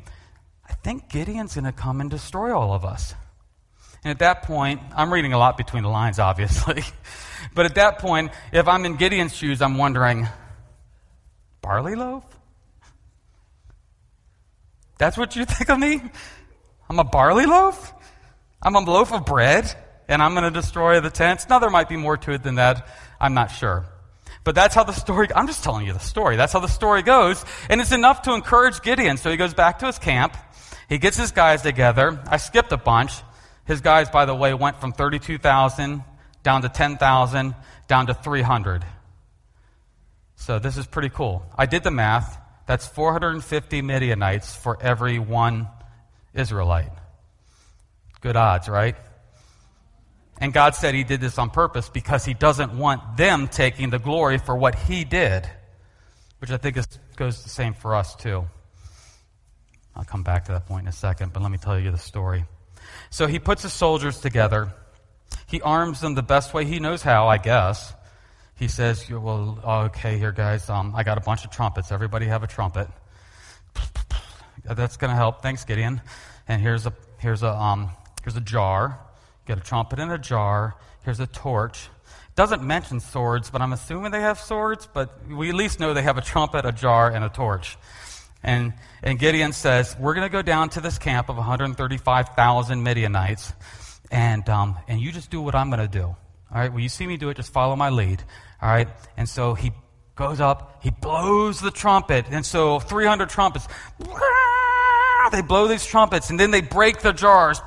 [0.68, 3.16] I think Gideon's going to come and destroy all of us.
[4.04, 6.84] And at that point, I'm reading a lot between the lines, obviously.
[7.54, 10.28] but at that point, if I'm in Gideon's shoes, I'm wondering
[11.62, 12.24] barley loaf?
[14.98, 16.02] That's what you think of me?
[16.90, 17.94] I'm a barley loaf?
[18.62, 19.74] I'm a loaf of bread?
[20.08, 21.48] And I'm going to destroy the tents?
[21.48, 22.88] Now, there might be more to it than that.
[23.22, 23.86] I'm not sure.
[24.44, 26.36] But that's how the story, I'm just telling you the story.
[26.36, 27.44] That's how the story goes.
[27.70, 29.18] And it's enough to encourage Gideon.
[29.18, 30.36] So he goes back to his camp.
[30.88, 32.20] He gets his guys together.
[32.28, 33.14] I skipped a bunch.
[33.66, 36.04] His guys, by the way, went from 32,000
[36.42, 37.56] down to 10,000
[37.88, 38.86] down to 300.
[40.36, 41.46] So this is pretty cool.
[41.58, 42.40] I did the math.
[42.66, 45.68] That's 450 Midianites for every one
[46.34, 46.92] Israelite.
[48.22, 48.96] Good odds, right?
[50.40, 54.00] And God said He did this on purpose because He doesn't want them taking the
[54.00, 55.50] glory for what He did,
[56.40, 58.46] which I think is, goes the same for us, too.
[59.96, 61.98] I'll come back to that point in a second, but let me tell you the
[61.98, 62.46] story.
[63.10, 64.74] So he puts his soldiers together.
[65.48, 67.94] He arms them the best way he knows how, I guess.
[68.56, 71.92] He says, Well, okay, here, guys, um, I got a bunch of trumpets.
[71.92, 72.88] Everybody have a trumpet.
[74.64, 75.42] That's going to help.
[75.42, 76.02] Thanks, Gideon.
[76.48, 77.90] And here's a, here's a, um,
[78.24, 79.00] here's a jar.
[79.50, 80.76] Get a trumpet in a jar.
[81.04, 81.90] Here's a torch.
[82.36, 86.04] Doesn't mention swords, but I'm assuming they have swords, but we at least know they
[86.04, 87.76] have a trumpet, a jar, and a torch.
[88.44, 93.52] And, and Gideon says, We're going to go down to this camp of 135,000 Midianites,
[94.12, 96.04] and, um, and you just do what I'm going to do.
[96.04, 96.18] All
[96.52, 98.22] right, when you see me do it, just follow my lead.
[98.62, 99.72] All right, and so he
[100.16, 103.68] goes up, he blows the trumpet, and so 300 trumpets,
[105.32, 107.62] they blow these trumpets, and then they break the jars.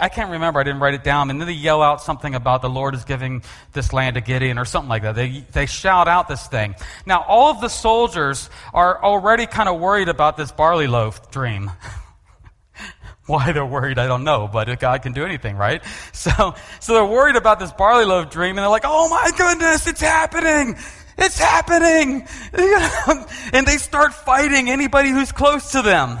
[0.00, 0.60] I can't remember.
[0.60, 1.30] I didn't write it down.
[1.30, 4.58] And then they yell out something about the Lord is giving this land to Gideon
[4.58, 5.14] or something like that.
[5.14, 6.74] They, they shout out this thing.
[7.06, 11.70] Now, all of the soldiers are already kind of worried about this barley loaf dream.
[13.26, 15.82] Why they're worried, I don't know, but God can do anything, right?
[16.12, 19.86] So, so they're worried about this barley loaf dream and they're like, oh my goodness,
[19.86, 20.76] it's happening!
[21.18, 22.26] It's happening!
[23.52, 26.18] and they start fighting anybody who's close to them.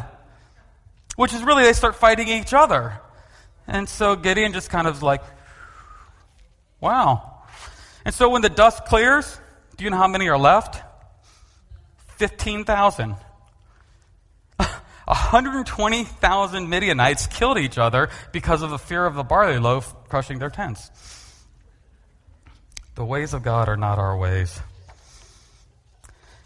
[1.16, 3.00] Which is really, they start fighting each other.
[3.66, 5.22] And so Gideon just kind of like,
[6.80, 7.42] wow.
[8.04, 9.38] And so when the dust clears,
[9.76, 10.82] do you know how many are left?
[12.16, 13.14] 15,000.
[15.04, 20.50] 120,000 Midianites killed each other because of the fear of the barley loaf crushing their
[20.50, 20.90] tents.
[22.94, 24.60] The ways of God are not our ways.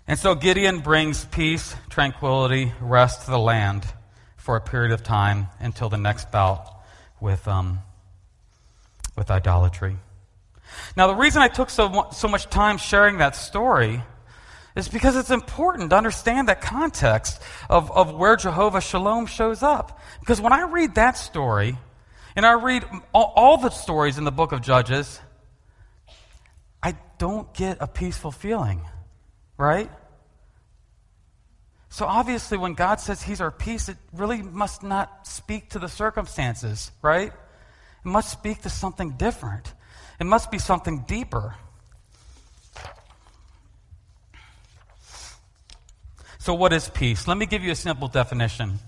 [0.06, 3.84] And so Gideon brings peace, tranquility, rest to the land
[4.36, 6.75] for a period of time until the next bout
[7.26, 7.80] with, um,
[9.16, 9.96] with idolatry.
[10.96, 14.00] Now, the reason I took so, so much time sharing that story
[14.76, 19.98] is because it's important to understand that context of, of where Jehovah Shalom shows up.
[20.20, 21.76] Because when I read that story,
[22.36, 25.20] and I read all, all the stories in the book of Judges,
[26.80, 28.82] I don't get a peaceful feeling,
[29.58, 29.90] right?
[31.96, 35.88] So obviously, when God says He's our peace, it really must not speak to the
[35.88, 37.28] circumstances, right?
[37.32, 39.72] It must speak to something different.
[40.20, 41.54] It must be something deeper.
[46.38, 47.26] So, what is peace?
[47.26, 48.78] Let me give you a simple definition.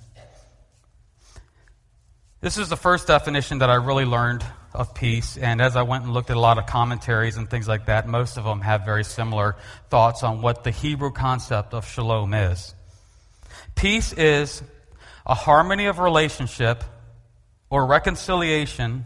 [2.43, 4.45] This is the first definition that I really learned
[4.75, 5.39] of peace.
[5.39, 8.07] And as I went and looked at a lot of commentaries and things like that,
[8.07, 9.57] most of them have very similar
[9.89, 12.75] thoughts on what the Hebrew concept of shalom is.
[13.79, 14.61] Peace is
[15.25, 16.83] a harmony of relationship
[17.71, 19.05] or reconciliation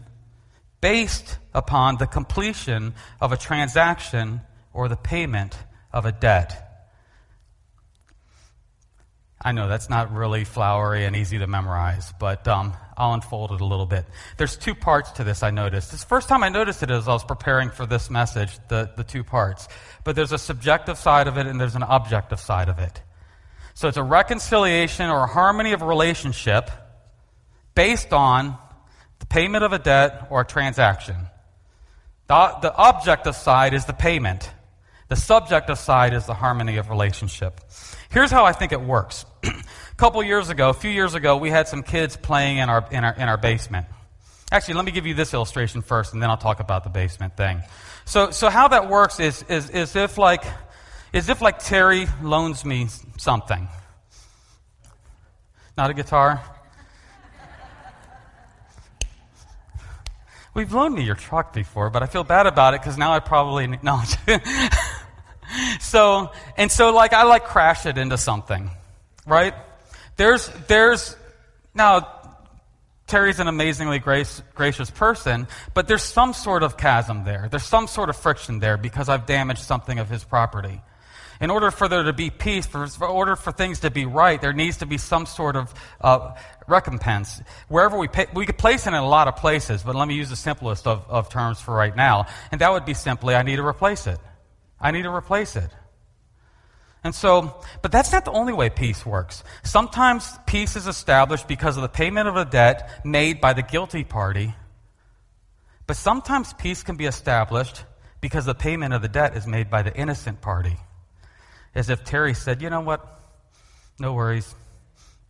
[0.81, 4.41] based upon the completion of a transaction
[4.73, 5.55] or the payment
[5.93, 6.89] of a debt.
[9.39, 13.61] I know that's not really flowery and easy to memorize, but um, I'll unfold it
[13.61, 14.07] a little bit.
[14.37, 15.91] There's two parts to this I noticed.
[15.91, 19.03] This first time I noticed it as I was preparing for this message, the, the
[19.03, 19.67] two parts.
[20.03, 23.03] But there's a subjective side of it and there's an objective side of it.
[23.73, 26.69] So it's a reconciliation or a harmony of a relationship
[27.75, 28.57] based on
[29.19, 31.15] the payment of a debt or a transaction.
[32.27, 34.49] The, the objective side is the payment.
[35.09, 37.59] The subjective side is the harmony of relationship.
[38.09, 39.25] Here's how I think it works.
[39.43, 39.51] a
[39.97, 43.03] couple years ago, a few years ago, we had some kids playing in our, in
[43.03, 43.87] our, in our basement.
[44.51, 47.35] Actually, let me give you this illustration first, and then I'll talk about the basement
[47.35, 47.61] thing.
[48.05, 50.43] So, so how that works is, is, is if like,
[51.13, 53.67] is if like Terry loans me something.
[55.77, 56.43] Not a guitar.
[60.55, 63.19] We've loaned me your truck before, but I feel bad about it because now I
[63.19, 64.01] probably no.
[65.79, 68.69] so and so, like I like crash it into something,
[69.25, 69.53] right?
[70.15, 71.15] There's there's
[71.73, 72.07] now
[73.07, 77.47] Terry's an amazingly grace, gracious person, but there's some sort of chasm there.
[77.49, 80.81] There's some sort of friction there because I've damaged something of his property.
[81.43, 84.39] In order for there to be peace, for, for order for things to be right,
[84.39, 86.35] there needs to be some sort of uh,
[86.69, 87.41] recompense.
[87.67, 90.15] Wherever we pay, we could place it in a lot of places, but let me
[90.15, 93.41] use the simplest of, of terms for right now, and that would be simply, I
[93.41, 94.19] need to replace it.
[94.79, 95.69] I need to replace it.
[97.03, 99.43] And so, but that's not the only way peace works.
[99.63, 104.05] Sometimes peace is established because of the payment of a debt made by the guilty
[104.05, 104.55] party.
[105.87, 107.83] But sometimes peace can be established
[108.21, 110.77] because the payment of the debt is made by the innocent party
[111.75, 113.07] as if Terry said, You know what?
[113.99, 114.53] No worries.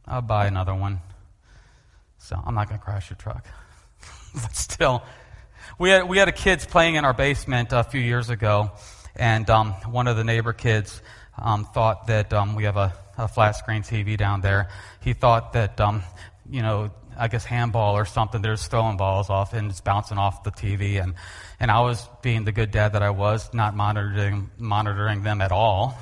[0.05, 0.99] I'll buy another one.
[2.17, 3.45] So I'm not going to crash your truck.
[4.33, 5.03] but still,
[5.77, 8.71] we had, we had a kids playing in our basement a few years ago,
[9.15, 11.01] and um, one of the neighbor kids
[11.37, 14.69] um, thought that um, we have a, a, flat screen TV down there.
[15.01, 16.03] He thought that, um,
[16.49, 20.43] you know, I guess handball or something, they're throwing balls off and it's bouncing off
[20.43, 21.01] the TV.
[21.01, 21.13] And,
[21.59, 25.51] and I was being the good dad that I was, not monitoring, monitoring them at
[25.51, 25.97] all.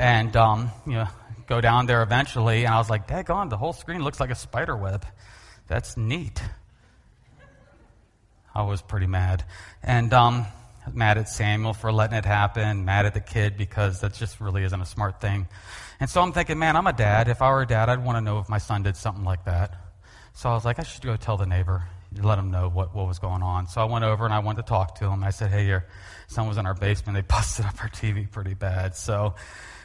[0.00, 1.08] And um, you know,
[1.46, 4.34] go down there eventually, and I was like, "Daggone, the whole screen looks like a
[4.34, 5.04] spider web.
[5.68, 6.42] That's neat."
[8.54, 9.44] I was pretty mad,
[9.82, 10.46] and um,
[10.92, 12.86] mad at Samuel for letting it happen.
[12.86, 15.46] Mad at the kid because that just really isn't a smart thing.
[16.00, 17.28] And so I'm thinking, man, I'm a dad.
[17.28, 19.44] If I were a dad, I'd want to know if my son did something like
[19.44, 19.76] that.
[20.32, 21.84] So I was like, I should go tell the neighbor,
[22.16, 23.66] let him know what, what was going on.
[23.66, 25.22] So I went over and I went to talk to him.
[25.22, 25.84] I said, hey, your
[26.28, 27.16] son was in our basement.
[27.16, 28.96] They busted up our TV pretty bad.
[28.96, 29.34] So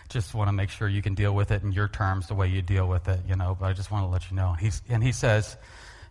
[0.10, 2.48] just want to make sure you can deal with it in your terms, the way
[2.48, 3.58] you deal with it, you know.
[3.60, 4.54] But I just want to let you know.
[4.54, 5.58] He's, and he says,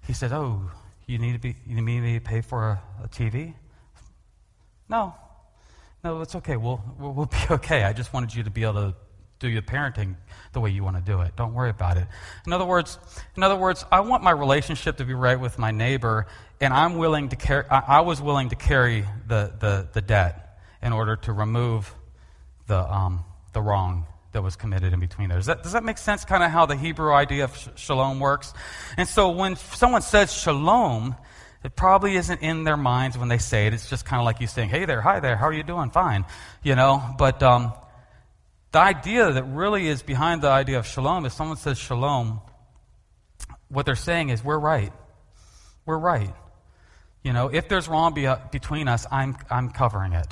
[0.07, 0.71] he says, oh,
[1.07, 3.55] you need to be, you need me to pay for a, a TV?
[4.89, 5.15] No,
[6.03, 6.57] no, it's okay.
[6.57, 7.85] We'll, we'll, we'll be okay.
[7.85, 8.95] I just wanted you to be able to
[9.41, 10.17] do your parenting
[10.53, 11.35] the way you want to do it.
[11.37, 12.07] Don't worry about it.
[12.47, 12.99] In other words,
[13.37, 16.27] in other words, I want my relationship to be right with my neighbor,
[16.61, 17.65] and I'm willing to carry.
[17.69, 21.95] I, I was willing to carry the, the, the debt in order to remove
[22.67, 25.39] the um, the wrong that was committed in between there.
[25.39, 26.25] Does that, does that make sense?
[26.25, 28.53] Kind of how the Hebrew idea of sh- shalom works.
[28.97, 31.17] And so when someone says shalom,
[31.63, 33.75] it probably isn't in their minds when they say it.
[33.75, 35.91] It's just kind of like you saying, "Hey there, hi there, how are you doing?
[35.91, 36.27] Fine,"
[36.63, 37.03] you know.
[37.17, 37.73] But um,
[38.73, 42.41] the idea that really is behind the idea of shalom is someone says shalom,
[43.69, 44.93] what they're saying is we're right.
[45.87, 46.35] We're right.
[47.23, 50.27] You know, if there's wrong be- between us, I'm, I'm covering it.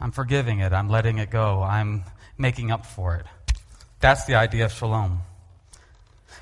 [0.00, 0.72] I'm forgiving it.
[0.72, 1.62] I'm letting it go.
[1.62, 2.04] I'm
[2.38, 3.26] making up for it.
[4.00, 5.20] That's the idea of shalom.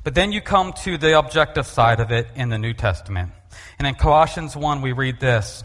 [0.05, 3.33] But then you come to the objective side of it in the New Testament.
[3.79, 5.65] And in Colossians 1, we read this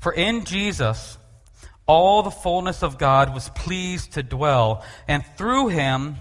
[0.00, 1.16] For in Jesus,
[1.86, 6.16] all the fullness of God was pleased to dwell, and through him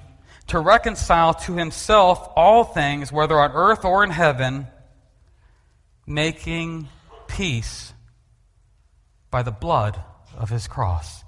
[0.47, 4.67] to reconcile to himself all things, whether on earth or in heaven,
[6.05, 6.87] making
[7.27, 7.91] peace
[9.31, 9.99] by the blood
[10.37, 11.23] of his cross.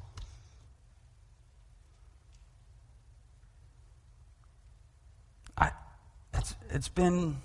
[5.58, 5.72] I,
[6.34, 7.38] it's, it's been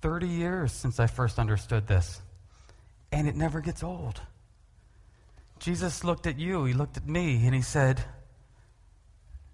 [0.00, 2.20] 30 years since I first understood this,
[3.12, 4.20] and it never gets old.
[5.58, 8.02] Jesus looked at you, he looked at me, and he said,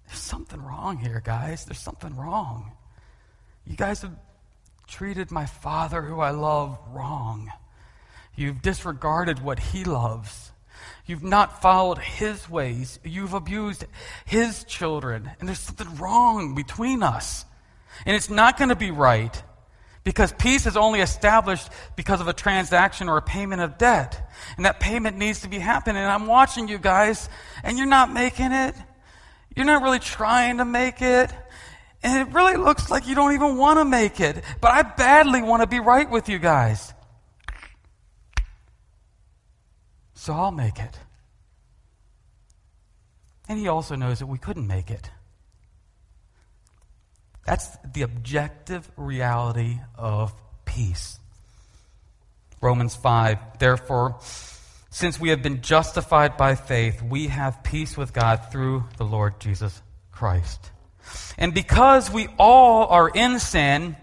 [0.09, 1.65] There's something wrong here, guys.
[1.65, 2.73] There's something wrong.
[3.65, 4.17] You guys have
[4.89, 7.53] treated my Father, who I love, wrong.
[8.35, 10.51] You've disregarded what he loves.
[11.07, 12.99] You've not followed his ways.
[13.05, 13.85] You've abused
[14.25, 15.31] his children.
[15.41, 17.45] And there's something wrong between us.
[18.07, 19.43] And it's not going to be right
[20.05, 24.31] because peace is only established because of a transaction or a payment of debt.
[24.57, 26.03] And that payment needs to be happening.
[26.03, 27.29] And I'm watching you guys,
[27.63, 28.75] and you're not making it.
[29.55, 31.31] You're not really trying to make it.
[32.03, 34.43] And it really looks like you don't even want to make it.
[34.61, 36.93] But I badly want to be right with you guys.
[40.23, 40.97] So I'll make it.
[43.49, 45.11] And he also knows that we couldn't make it.
[47.45, 50.33] That's the objective reality of
[50.65, 51.19] peace.
[52.61, 53.59] Romans 5.
[53.59, 54.17] Therefore,
[54.91, 59.41] since we have been justified by faith, we have peace with God through the Lord
[59.41, 60.71] Jesus Christ.
[61.37, 63.97] And because we all are in sin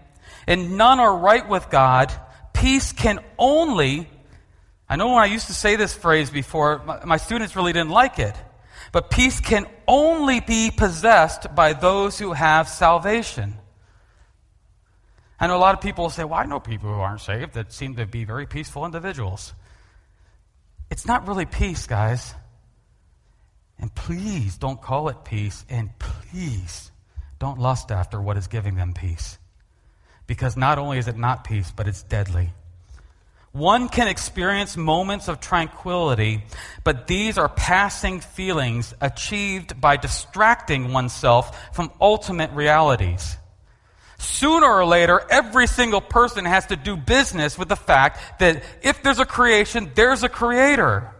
[0.46, 2.12] and none are right with God,
[2.52, 4.10] peace can only,
[4.90, 7.90] I know when I used to say this phrase before, my, my students really didn't
[7.90, 8.34] like it,
[8.90, 13.54] but peace can only be possessed by those who have salvation.
[15.38, 17.54] I know a lot of people will say, well, I know people who aren't saved
[17.54, 19.54] that seem to be very peaceful individuals.
[20.90, 22.34] It's not really peace, guys.
[23.78, 25.64] And please don't call it peace.
[25.70, 26.90] And please
[27.38, 29.38] don't lust after what is giving them peace.
[30.26, 32.50] Because not only is it not peace, but it's deadly.
[33.52, 36.44] One can experience moments of tranquility,
[36.84, 43.36] but these are passing feelings achieved by distracting oneself from ultimate realities.
[44.18, 49.02] Sooner or later, every single person has to do business with the fact that if
[49.02, 51.10] there's a creation, there's a creator.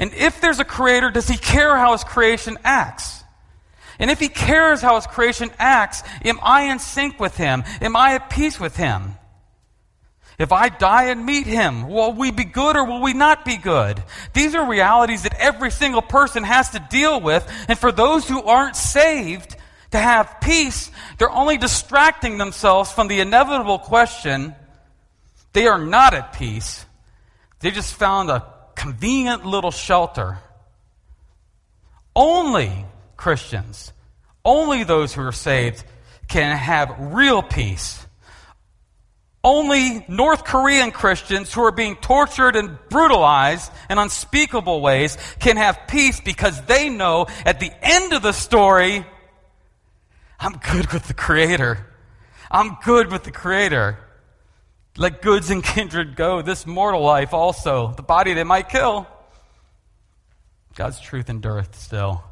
[0.00, 3.22] And if there's a creator, does he care how his creation acts?
[4.00, 7.62] And if he cares how his creation acts, am I in sync with him?
[7.80, 9.16] Am I at peace with him?
[10.40, 13.58] If I die and meet him, will we be good or will we not be
[13.58, 14.02] good?
[14.32, 17.46] These are realities that every single person has to deal with.
[17.68, 19.54] And for those who aren't saved
[19.90, 24.54] to have peace, they're only distracting themselves from the inevitable question.
[25.52, 26.86] They are not at peace.
[27.58, 30.38] They just found a convenient little shelter.
[32.16, 32.86] Only
[33.18, 33.92] Christians,
[34.42, 35.84] only those who are saved
[36.28, 37.99] can have real peace.
[39.42, 45.86] Only North Korean Christians who are being tortured and brutalized in unspeakable ways can have
[45.88, 49.06] peace because they know at the end of the story,
[50.38, 51.86] I'm good with the Creator.
[52.50, 53.98] I'm good with the Creator.
[54.98, 56.42] Let goods and kindred go.
[56.42, 59.06] This mortal life also, the body they might kill.
[60.74, 62.22] God's truth endureth still.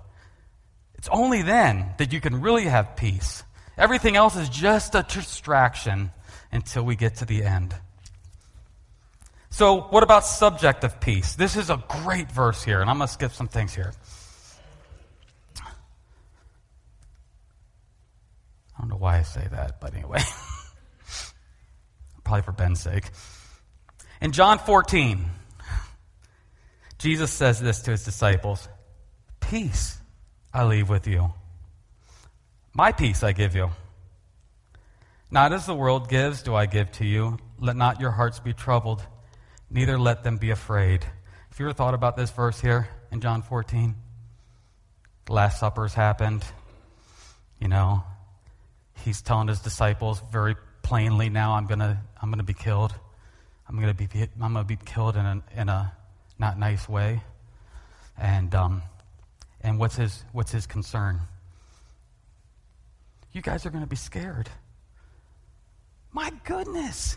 [0.97, 3.45] It's only then that you can really have peace.
[3.79, 6.11] Everything else is just a distraction
[6.53, 7.75] until we get to the end.
[9.51, 11.35] So, what about subjective peace?
[11.35, 13.93] This is a great verse here, and I'm going to skip some things here.
[18.79, 20.21] I don't know why I say that, but anyway.
[22.25, 23.11] Probably for Ben's sake.
[24.21, 25.25] In John 14,
[26.99, 28.69] Jesus says this to his disciples
[29.41, 29.99] Peace
[30.53, 31.33] I leave with you,
[32.75, 33.71] my peace I give you.
[35.31, 37.37] Not as the world gives, do I give to you.
[37.59, 39.05] Let not your hearts be troubled,
[39.71, 41.05] neither let them be afraid.
[41.51, 43.95] If you ever thought about this verse here in John 14?
[45.27, 46.45] The Last Supper's happened.
[47.61, 48.05] You know,
[49.05, 52.95] he's telling his disciples very plainly now, I'm to I'm gonna be killed.
[53.69, 54.09] I'm to be,
[54.41, 55.93] I'm gonna be killed in a, in a
[56.39, 57.23] not nice way.
[58.17, 58.83] And, um,
[59.61, 61.21] and what's, his, what's his concern?
[63.33, 64.49] You guys are to be scared.
[66.13, 67.17] My goodness.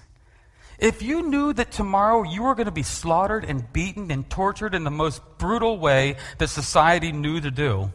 [0.78, 4.74] If you knew that tomorrow you were going to be slaughtered and beaten and tortured
[4.74, 7.92] in the most brutal way that society knew to do,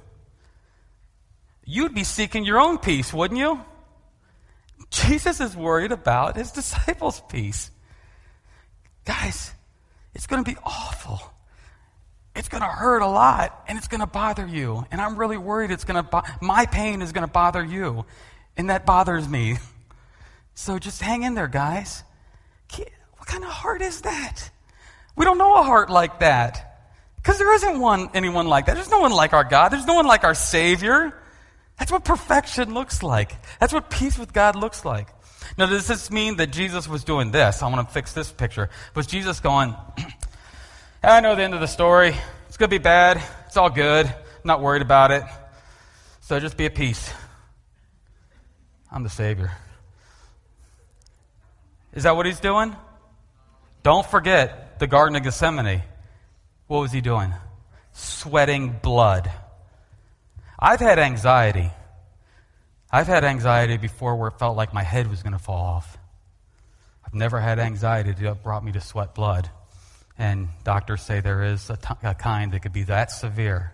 [1.65, 3.61] you'd be seeking your own peace, wouldn't you?
[4.91, 7.71] Jesus is worried about his disciples' peace.
[9.05, 9.53] Guys,
[10.15, 11.21] it's going to be awful.
[12.37, 14.87] It's going to hurt a lot and it's going to bother you.
[14.93, 18.05] And I'm really worried it's going to, bo- my pain is going to bother you.
[18.57, 19.57] And that bothers me.
[20.57, 22.03] So just hang in there, guys.
[23.27, 24.51] What kind of heart is that?
[25.17, 26.79] We don't know a heart like that.
[27.17, 28.75] Because there isn't one, anyone like that.
[28.75, 29.71] There's no one like our God.
[29.71, 31.13] There's no one like our Savior.
[31.77, 33.35] That's what perfection looks like.
[33.59, 35.09] That's what peace with God looks like.
[35.59, 37.63] Now, does this mean that Jesus was doing this?
[37.63, 38.71] I want to fix this picture.
[38.95, 39.75] Was Jesus going,
[41.03, 42.15] I know the end of the story.
[42.47, 43.21] It's going to be bad.
[43.47, 44.07] It's all good.
[44.07, 45.25] I'm not worried about it.
[46.21, 47.13] So just be at peace.
[48.93, 49.51] I'm the Savior.
[51.97, 52.77] Is that what he's doing?
[53.83, 55.83] Don't forget the Garden of Gethsemane.
[56.67, 57.33] What was he doing?
[57.93, 59.31] Sweating blood.
[60.59, 61.71] I've had anxiety.
[62.93, 65.97] I've had anxiety before where it felt like my head was going to fall off.
[67.07, 69.49] I've never had anxiety that brought me to sweat blood.
[70.19, 73.73] And doctors say there is a, t- a kind that could be that severe.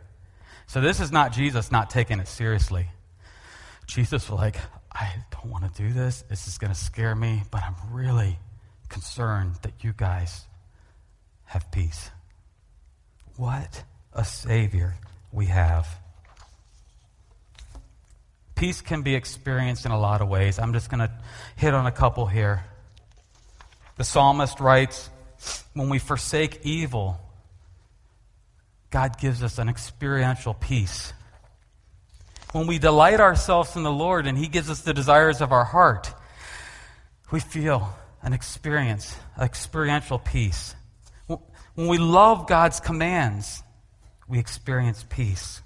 [0.68, 2.86] So this is not Jesus not taking it seriously.
[3.86, 4.56] Jesus was like,
[4.94, 6.22] I don't want to do this.
[6.22, 8.38] This is going to scare me, but I'm really
[8.88, 10.44] concerned that you guys
[11.44, 12.10] have peace.
[13.36, 14.96] What a Savior
[15.32, 15.88] we have.
[18.54, 20.58] Peace can be experienced in a lot of ways.
[20.58, 21.10] I'm just going to
[21.56, 22.64] hit on a couple here.
[23.96, 25.08] The psalmist writes,
[25.72, 27.18] When we forsake evil,
[28.90, 31.12] God gives us an experiential peace.
[32.52, 35.64] When we delight ourselves in the Lord and He gives us the desires of our
[35.64, 36.12] heart,
[37.30, 40.74] we feel an experience, experiential peace.
[41.26, 43.62] When we love God's commands,
[44.28, 45.62] we experience peace.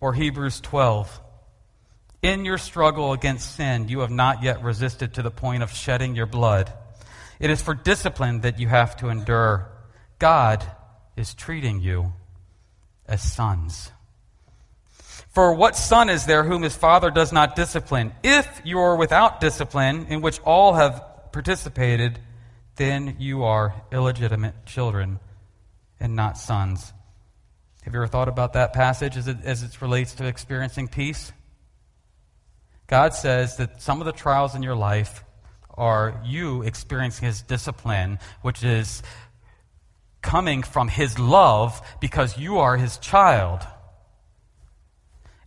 [0.00, 1.20] Or Hebrews 12.
[2.22, 6.14] In your struggle against sin, you have not yet resisted to the point of shedding
[6.14, 6.72] your blood.
[7.40, 9.68] It is for discipline that you have to endure.
[10.20, 10.64] God
[11.16, 12.12] is treating you
[13.06, 13.90] as sons.
[15.38, 18.12] For what son is there whom his father does not discipline?
[18.24, 22.18] If you are without discipline, in which all have participated,
[22.74, 25.20] then you are illegitimate children
[26.00, 26.92] and not sons.
[27.82, 31.30] Have you ever thought about that passage as it, as it relates to experiencing peace?
[32.88, 35.22] God says that some of the trials in your life
[35.72, 39.04] are you experiencing His discipline, which is
[40.20, 43.64] coming from His love because you are His child.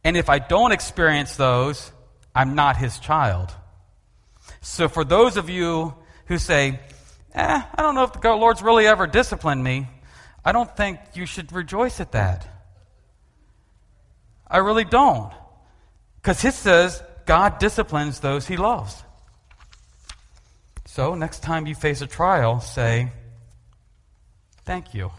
[0.04, 1.92] And if I don't experience those,
[2.34, 3.54] I'm not His child.
[4.62, 5.94] So for those of you
[6.26, 6.80] who say,
[7.34, 9.88] eh, I don't know if the Lord's really ever disciplined me,
[10.44, 12.48] I don't think you should rejoice at that.
[14.48, 15.32] I really don't.
[16.16, 19.04] Because it says God disciplines those he loves.
[20.86, 23.12] So, next time you face a trial, say,
[24.66, 25.12] Thank you.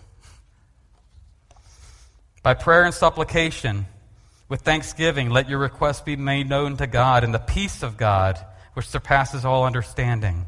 [2.42, 3.86] By prayer and supplication,
[4.52, 8.38] with thanksgiving, let your requests be made known to God, and the peace of God,
[8.74, 10.44] which surpasses all understanding.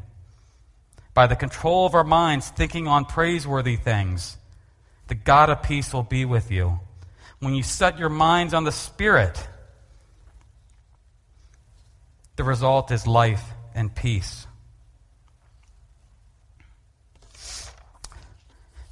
[1.15, 4.37] By the control of our minds, thinking on praiseworthy things
[5.07, 6.79] the God of peace will be with you.
[7.39, 9.47] When you set your minds on the Spirit,
[12.35, 13.43] the result is life
[13.73, 14.45] and peace.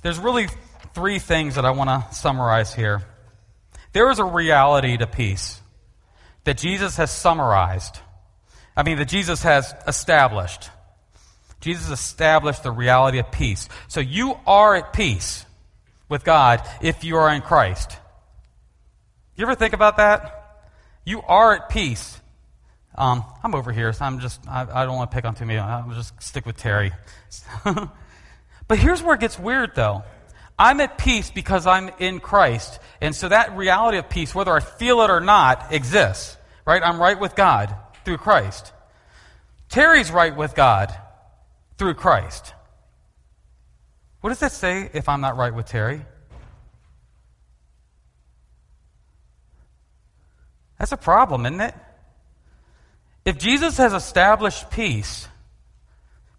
[0.01, 0.47] There's really
[0.95, 3.03] three things that I want to summarize here.
[3.93, 5.61] There is a reality to peace
[6.43, 7.99] that Jesus has summarized.
[8.75, 10.69] I mean, that Jesus has established.
[11.61, 13.69] Jesus established the reality of peace.
[13.87, 15.45] So you are at peace
[16.09, 17.97] with God if you are in Christ.
[19.35, 20.65] You ever think about that?
[21.05, 22.19] You are at peace.
[22.95, 25.45] Um, I'm over here, so I'm just, I, I don't want to pick on too
[25.45, 25.59] many.
[25.59, 26.91] I'll just stick with Terry.
[28.67, 30.03] but here's where it gets weird, though.
[30.57, 32.79] I'm at peace because I'm in Christ.
[33.01, 36.37] And so that reality of peace, whether I feel it or not, exists.
[36.65, 36.81] Right?
[36.83, 37.75] I'm right with God
[38.05, 38.71] through Christ.
[39.69, 40.95] Terry's right with God
[41.77, 42.53] through Christ.
[44.21, 46.05] What does that say if I'm not right with Terry?
[50.79, 51.75] That's a problem, isn't it?
[53.25, 55.27] If Jesus has established peace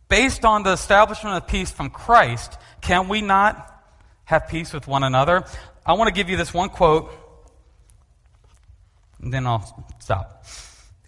[0.09, 3.74] based on the establishment of peace from Christ, can we not
[4.25, 5.45] have peace with one another?
[5.85, 7.13] I want to give you this one quote,
[9.21, 10.45] and then I'll stop.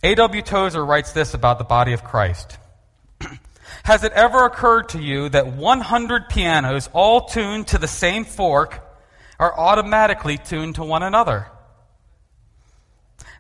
[0.03, 0.43] A.W.
[0.43, 2.59] Tozer writes this about the body of Christ.
[3.85, 8.83] Has it ever occurred to you that 100 pianos, all tuned to the same fork,
[9.39, 11.49] are automatically tuned to one another?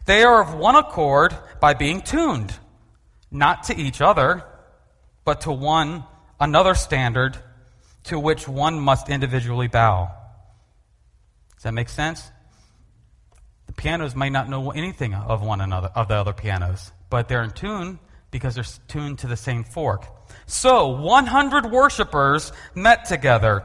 [0.06, 2.54] They are of one accord by being tuned,
[3.30, 4.44] not to each other,
[5.24, 6.04] but to one
[6.40, 7.36] another standard
[8.06, 10.10] to which one must individually bow.
[11.54, 12.30] Does that make sense?
[13.66, 17.42] The pianos may not know anything of one another, of the other pianos, but they're
[17.42, 17.98] in tune
[18.30, 20.06] because they're tuned to the same fork.
[20.46, 23.64] So, 100 worshipers met together,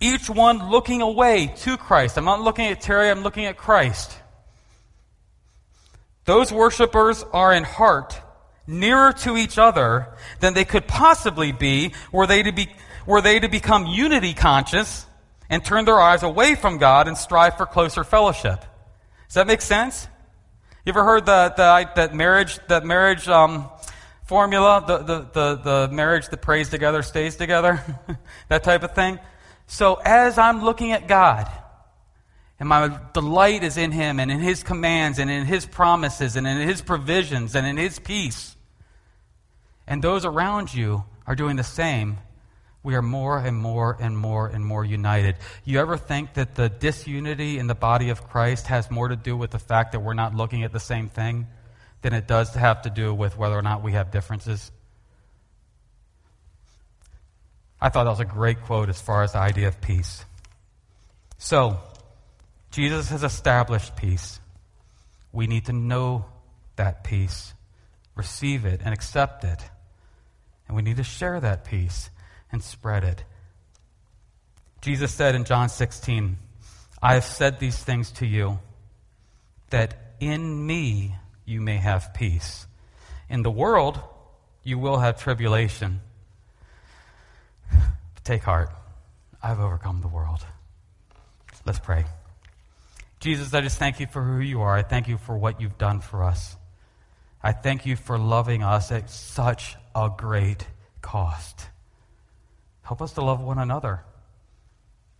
[0.00, 2.16] each one looking away to Christ.
[2.16, 4.16] I'm not looking at Terry, I'm looking at Christ.
[6.24, 8.20] Those worshipers are in heart
[8.66, 12.68] nearer to each other than they could possibly be were they to, be,
[13.06, 15.06] were they to become unity conscious
[15.50, 18.64] and turn their eyes away from God and strive for closer fellowship.
[19.28, 20.08] Does that make sense?
[20.84, 23.68] You ever heard the, the, that marriage, that marriage um,
[24.24, 27.82] formula, the, the, the, the marriage that prays together stays together,
[28.48, 29.18] that type of thing.
[29.66, 31.50] So as I'm looking at God,
[32.60, 36.46] and my delight is in Him and in His commands and in His promises and
[36.46, 38.56] in His provisions and in His peace,
[39.86, 42.18] and those around you are doing the same,
[42.84, 45.36] we are more and more and more and more united.
[45.64, 49.36] You ever think that the disunity in the body of Christ has more to do
[49.36, 51.46] with the fact that we're not looking at the same thing
[52.02, 54.70] than it does to have to do with whether or not we have differences?
[57.80, 60.22] I thought that was a great quote as far as the idea of peace.
[61.38, 61.78] So,
[62.70, 64.40] Jesus has established peace.
[65.32, 66.26] We need to know
[66.76, 67.54] that peace,
[68.14, 69.64] receive it, and accept it.
[70.68, 72.10] And we need to share that peace
[72.54, 73.24] and spread it.
[74.80, 76.38] Jesus said in John 16,
[77.02, 78.60] I have said these things to you
[79.70, 82.68] that in me you may have peace.
[83.28, 83.98] In the world
[84.62, 86.00] you will have tribulation.
[87.72, 88.70] But take heart.
[89.42, 90.46] I've overcome the world.
[91.66, 92.04] Let's pray.
[93.18, 94.76] Jesus, I just thank you for who you are.
[94.76, 96.56] I thank you for what you've done for us.
[97.42, 100.68] I thank you for loving us at such a great
[101.02, 101.66] cost.
[102.84, 104.04] Help us to love one another,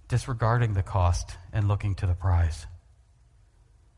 [0.08, 2.66] disregarding the cost and looking to the prize.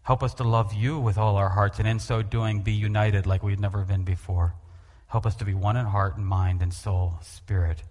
[0.03, 3.27] Help us to love you with all our hearts, and in so doing, be united
[3.27, 4.55] like we've never been before.
[5.09, 7.83] Help us to be one in heart and mind and soul, spirit.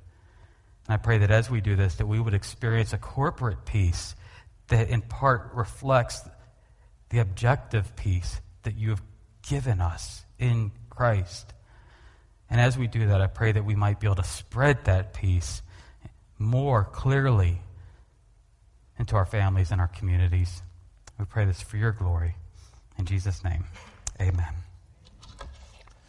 [0.87, 4.15] And I pray that as we do this, that we would experience a corporate peace
[4.69, 6.21] that in part reflects
[7.09, 9.03] the objective peace that you have
[9.47, 11.53] given us in Christ.
[12.49, 15.13] And as we do that, I pray that we might be able to spread that
[15.13, 15.61] peace
[16.37, 17.61] more clearly
[18.99, 20.61] into our families and our communities.
[21.19, 22.35] We pray this for your glory.
[22.97, 23.65] In Jesus' name,
[24.19, 24.64] amen.